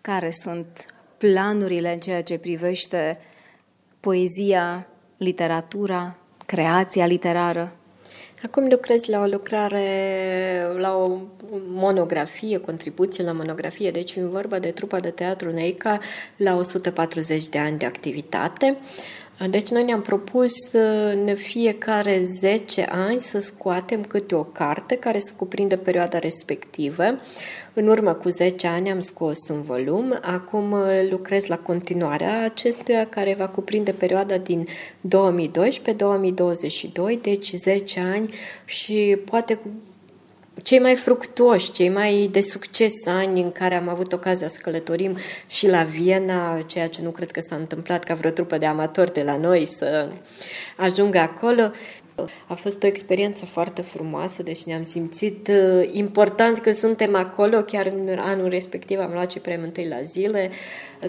Care 0.00 0.30
sunt 0.30 0.86
planurile 1.18 1.92
în 1.92 1.98
ceea 1.98 2.22
ce 2.22 2.38
privește 2.38 3.18
poezia, 4.00 4.88
literatura, 5.16 6.16
creația 6.46 7.06
literară? 7.06 7.76
Acum 8.42 8.66
lucrez 8.70 9.04
la 9.04 9.20
o 9.20 9.26
lucrare, 9.26 10.62
la 10.76 10.96
o 10.96 11.20
monografie, 11.68 12.58
contribuție 12.58 13.24
la 13.24 13.32
monografie, 13.32 13.90
deci 13.90 14.10
fiind 14.10 14.28
vorba 14.28 14.58
de 14.58 14.70
trupa 14.70 15.00
de 15.00 15.10
teatru 15.10 15.50
Neica 15.52 15.98
la 16.36 16.54
140 16.54 17.48
de 17.48 17.58
ani 17.58 17.78
de 17.78 17.86
activitate. 17.86 18.76
Uh, 18.80 19.18
deci 19.46 19.68
noi 19.68 19.84
ne-am 19.84 20.02
propus 20.02 20.72
în 21.12 21.34
fiecare 21.34 22.22
10 22.22 22.86
ani 22.88 23.20
să 23.20 23.38
scoatem 23.38 24.02
câte 24.02 24.34
o 24.34 24.44
carte 24.44 24.96
care 24.96 25.18
să 25.18 25.32
cuprindă 25.36 25.76
perioada 25.76 26.18
respectivă. 26.18 27.04
În 27.72 27.88
urmă 27.88 28.12
cu 28.12 28.28
10 28.28 28.66
ani 28.66 28.90
am 28.90 29.00
scos 29.00 29.48
un 29.48 29.62
volum, 29.62 30.18
acum 30.22 30.76
lucrez 31.10 31.46
la 31.46 31.58
continuarea 31.58 32.44
acestuia 32.44 33.06
care 33.06 33.34
va 33.38 33.48
cuprinde 33.48 33.92
perioada 33.92 34.36
din 34.36 34.66
2012-2022, 34.66 34.68
deci 37.22 37.52
10 37.52 38.00
ani 38.00 38.30
și 38.64 39.18
poate 39.24 39.58
cei 40.62 40.78
mai 40.78 40.94
fructuoși, 40.94 41.70
cei 41.70 41.88
mai 41.88 42.28
de 42.32 42.40
succes 42.40 43.06
ani 43.06 43.42
în 43.42 43.50
care 43.50 43.74
am 43.74 43.88
avut 43.88 44.12
ocazia 44.12 44.48
să 44.48 44.58
călătorim 44.62 45.16
și 45.46 45.68
la 45.68 45.82
Viena, 45.82 46.62
ceea 46.66 46.88
ce 46.88 47.02
nu 47.02 47.10
cred 47.10 47.30
că 47.30 47.40
s-a 47.40 47.56
întâmplat 47.56 48.04
ca 48.04 48.14
vreo 48.14 48.30
trupă 48.30 48.58
de 48.58 48.66
amatori 48.66 49.12
de 49.12 49.22
la 49.22 49.36
noi 49.36 49.64
să 49.64 50.08
ajungă 50.76 51.18
acolo. 51.18 51.70
A 52.46 52.54
fost 52.54 52.82
o 52.82 52.86
experiență 52.86 53.44
foarte 53.44 53.82
frumoasă, 53.82 54.42
deci 54.42 54.62
ne-am 54.62 54.82
simțit 54.82 55.48
uh, 55.48 55.88
importanți 55.92 56.62
că 56.62 56.70
suntem 56.70 57.14
acolo, 57.14 57.62
chiar 57.62 57.86
în 57.86 58.18
anul 58.18 58.48
respectiv 58.48 58.98
am 58.98 59.12
luat 59.12 59.30
și 59.30 59.38
premiul 59.38 59.66
întâi 59.66 59.88
la 59.88 60.02
zile, 60.02 60.50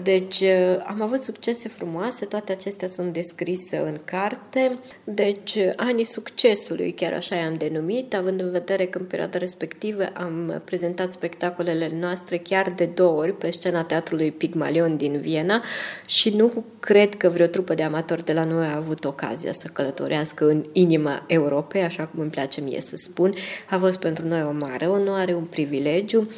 deci 0.02 0.40
uh, 0.40 0.76
am 0.86 1.02
avut 1.02 1.22
succese 1.22 1.68
frumoase, 1.68 2.24
toate 2.24 2.52
acestea 2.52 2.88
sunt 2.88 3.12
descrise 3.12 3.76
în 3.76 4.00
carte, 4.04 4.78
deci 5.04 5.54
uh, 5.54 5.72
anii 5.76 6.04
succesului, 6.04 6.92
chiar 6.92 7.12
așa 7.12 7.34
i-am 7.34 7.54
denumit, 7.54 8.14
având 8.14 8.40
în 8.40 8.50
vedere 8.50 8.86
că 8.86 8.98
în 8.98 9.04
perioada 9.04 9.38
respectivă 9.38 10.04
am 10.14 10.62
prezentat 10.64 11.12
spectacolele 11.12 11.90
noastre 12.00 12.36
chiar 12.36 12.72
de 12.76 12.84
două 12.84 13.18
ori 13.20 13.32
pe 13.36 13.50
scena 13.50 13.84
Teatrului 13.84 14.30
Pigmalion 14.30 14.96
din 14.96 15.20
Viena 15.20 15.62
și 16.06 16.30
nu 16.30 16.64
cred 16.80 17.14
că 17.14 17.28
vreo 17.28 17.46
trupă 17.46 17.74
de 17.74 17.82
amatori 17.82 18.24
de 18.24 18.32
la 18.32 18.44
noi 18.44 18.66
a 18.66 18.76
avut 18.76 19.04
ocazia 19.04 19.52
să 19.52 19.70
călătorească 19.72 20.48
în 20.48 20.64
inima 20.72 20.99
inima 21.00 21.24
Europei, 21.26 21.82
așa 21.82 22.06
cum 22.06 22.20
îmi 22.20 22.30
place 22.30 22.60
mie 22.60 22.80
să 22.80 22.96
spun. 22.96 23.34
A 23.70 23.78
fost 23.78 23.98
pentru 23.98 24.26
noi 24.26 24.42
o 24.42 24.52
mare 24.52 24.86
onoare, 24.86 25.34
un 25.34 25.44
privilegiu. 25.44 26.30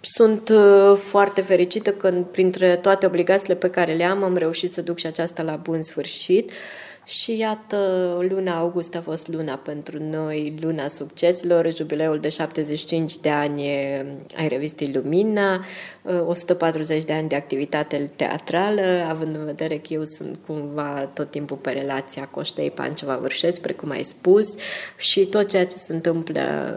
Sunt 0.00 0.48
uh, 0.48 0.96
foarte 0.96 1.40
fericită 1.40 1.90
că 1.90 2.10
printre 2.30 2.76
toate 2.76 3.06
obligațiile 3.06 3.54
pe 3.54 3.70
care 3.70 3.92
le 3.92 4.04
am, 4.04 4.22
am 4.22 4.36
reușit 4.36 4.72
să 4.72 4.82
duc 4.82 4.98
și 4.98 5.06
aceasta 5.06 5.42
la 5.42 5.56
bun 5.56 5.82
sfârșit. 5.82 6.50
Și 7.04 7.36
iată, 7.36 7.76
luna 8.28 8.58
august 8.58 8.94
a 8.94 9.00
fost 9.00 9.28
luna 9.28 9.54
pentru 9.54 10.02
noi, 10.02 10.54
luna 10.60 10.88
succeselor, 10.88 11.74
jubileul 11.74 12.18
de 12.18 12.28
75 12.28 13.18
de 13.18 13.30
ani 13.30 13.68
ai 14.36 14.48
revistei 14.48 14.92
Lumina, 14.94 15.64
140 16.26 17.04
de 17.04 17.12
ani 17.12 17.28
de 17.28 17.36
activitate 17.36 18.10
teatrală, 18.16 19.06
având 19.08 19.36
în 19.36 19.44
vedere 19.44 19.76
că 19.76 19.92
eu 19.92 20.04
sunt 20.04 20.38
cumva 20.46 21.10
tot 21.14 21.30
timpul 21.30 21.56
pe 21.56 21.70
relația 21.70 22.24
Coștei 22.26 22.70
Panceva 22.70 23.16
Vârșeț, 23.16 23.58
precum 23.58 23.90
ai 23.90 24.02
spus, 24.02 24.54
și 24.96 25.26
tot 25.26 25.48
ceea 25.48 25.66
ce 25.66 25.76
se 25.76 25.92
întâmplă 25.92 26.74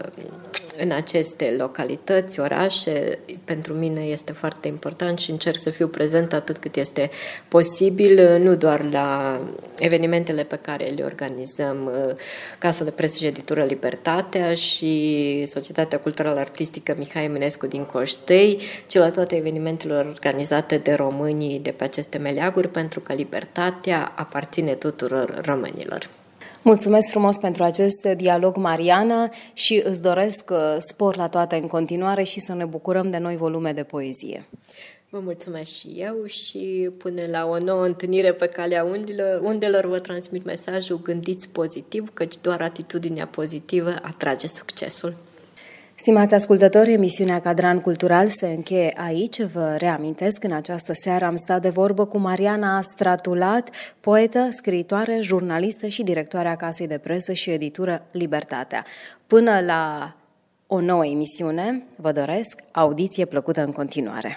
în 0.77 0.91
aceste 0.91 1.55
localități, 1.57 2.39
orașe, 2.39 3.19
pentru 3.45 3.73
mine 3.73 4.01
este 4.01 4.31
foarte 4.31 4.67
important 4.67 5.19
și 5.19 5.31
încerc 5.31 5.57
să 5.57 5.69
fiu 5.69 5.87
prezent 5.87 6.33
atât 6.33 6.57
cât 6.57 6.75
este 6.75 7.09
posibil, 7.47 8.37
nu 8.41 8.55
doar 8.55 8.91
la 8.91 9.39
evenimentele 9.79 10.43
pe 10.43 10.59
care 10.61 10.85
le 10.85 11.03
organizăm, 11.03 11.91
uh, 12.07 12.15
Casa 12.59 12.83
de 12.83 12.91
Presă 12.91 13.17
și 13.17 13.25
Editură 13.25 13.63
Libertatea 13.63 14.53
și 14.53 15.43
Societatea 15.45 15.99
Culturală 15.99 16.39
Artistică 16.39 16.95
Mihai 16.97 17.23
Eminescu 17.23 17.67
din 17.67 17.83
Coștei, 17.83 18.61
ci 18.87 18.97
la 18.97 19.11
toate 19.11 19.35
evenimentele 19.35 19.93
organizate 19.93 20.77
de 20.77 20.93
românii 20.93 21.59
de 21.59 21.71
pe 21.71 21.83
aceste 21.83 22.17
meleaguri, 22.17 22.69
pentru 22.69 22.99
că 22.99 23.13
libertatea 23.13 24.13
aparține 24.15 24.73
tuturor 24.73 25.41
românilor. 25.45 26.16
Mulțumesc 26.67 27.09
frumos 27.09 27.37
pentru 27.37 27.63
acest 27.63 28.07
dialog, 28.15 28.55
Mariana, 28.55 29.29
și 29.53 29.81
îți 29.83 30.01
doresc 30.01 30.49
uh, 30.49 30.75
spor 30.79 31.15
la 31.15 31.27
toate 31.27 31.55
în 31.55 31.67
continuare 31.67 32.23
și 32.23 32.39
să 32.39 32.53
ne 32.53 32.65
bucurăm 32.65 33.09
de 33.09 33.17
noi 33.17 33.35
volume 33.35 33.71
de 33.71 33.83
poezie. 33.83 34.45
Vă 35.09 35.19
mulțumesc 35.19 35.69
și 35.69 35.87
eu 35.95 36.25
și 36.25 36.89
până 36.97 37.21
la 37.31 37.45
o 37.45 37.59
nouă 37.59 37.85
întâlnire 37.85 38.33
pe 38.33 38.45
calea 38.45 38.83
undelor, 38.83 39.41
undelor 39.41 39.85
vă 39.85 39.99
transmit 39.99 40.45
mesajul 40.45 41.01
gândiți 41.03 41.49
pozitiv, 41.49 42.09
căci 42.13 42.35
doar 42.41 42.61
atitudinea 42.61 43.27
pozitivă 43.27 43.95
atrage 44.01 44.47
succesul. 44.47 45.15
Stimați 45.99 46.33
ascultători, 46.33 46.91
emisiunea 46.91 47.41
Cadran 47.41 47.81
Cultural 47.81 48.27
se 48.27 48.47
încheie 48.47 48.93
aici. 48.97 49.41
Vă 49.41 49.75
reamintesc, 49.77 50.43
în 50.43 50.51
această 50.51 50.93
seară 50.93 51.25
am 51.25 51.35
stat 51.35 51.61
de 51.61 51.69
vorbă 51.69 52.05
cu 52.05 52.17
Mariana 52.17 52.81
Stratulat, 52.81 53.69
poetă, 53.99 54.47
scriitoare, 54.49 55.19
jurnalistă 55.21 55.87
și 55.87 56.03
directoarea 56.03 56.55
Casei 56.55 56.87
de 56.87 56.97
Presă 56.97 57.33
și 57.33 57.49
Editură 57.49 58.05
Libertatea. 58.11 58.85
Până 59.27 59.59
la 59.59 60.15
o 60.67 60.81
nouă 60.81 61.05
emisiune, 61.05 61.83
vă 61.95 62.11
doresc 62.11 62.61
audiție 62.71 63.25
plăcută 63.25 63.63
în 63.63 63.71
continuare. 63.71 64.35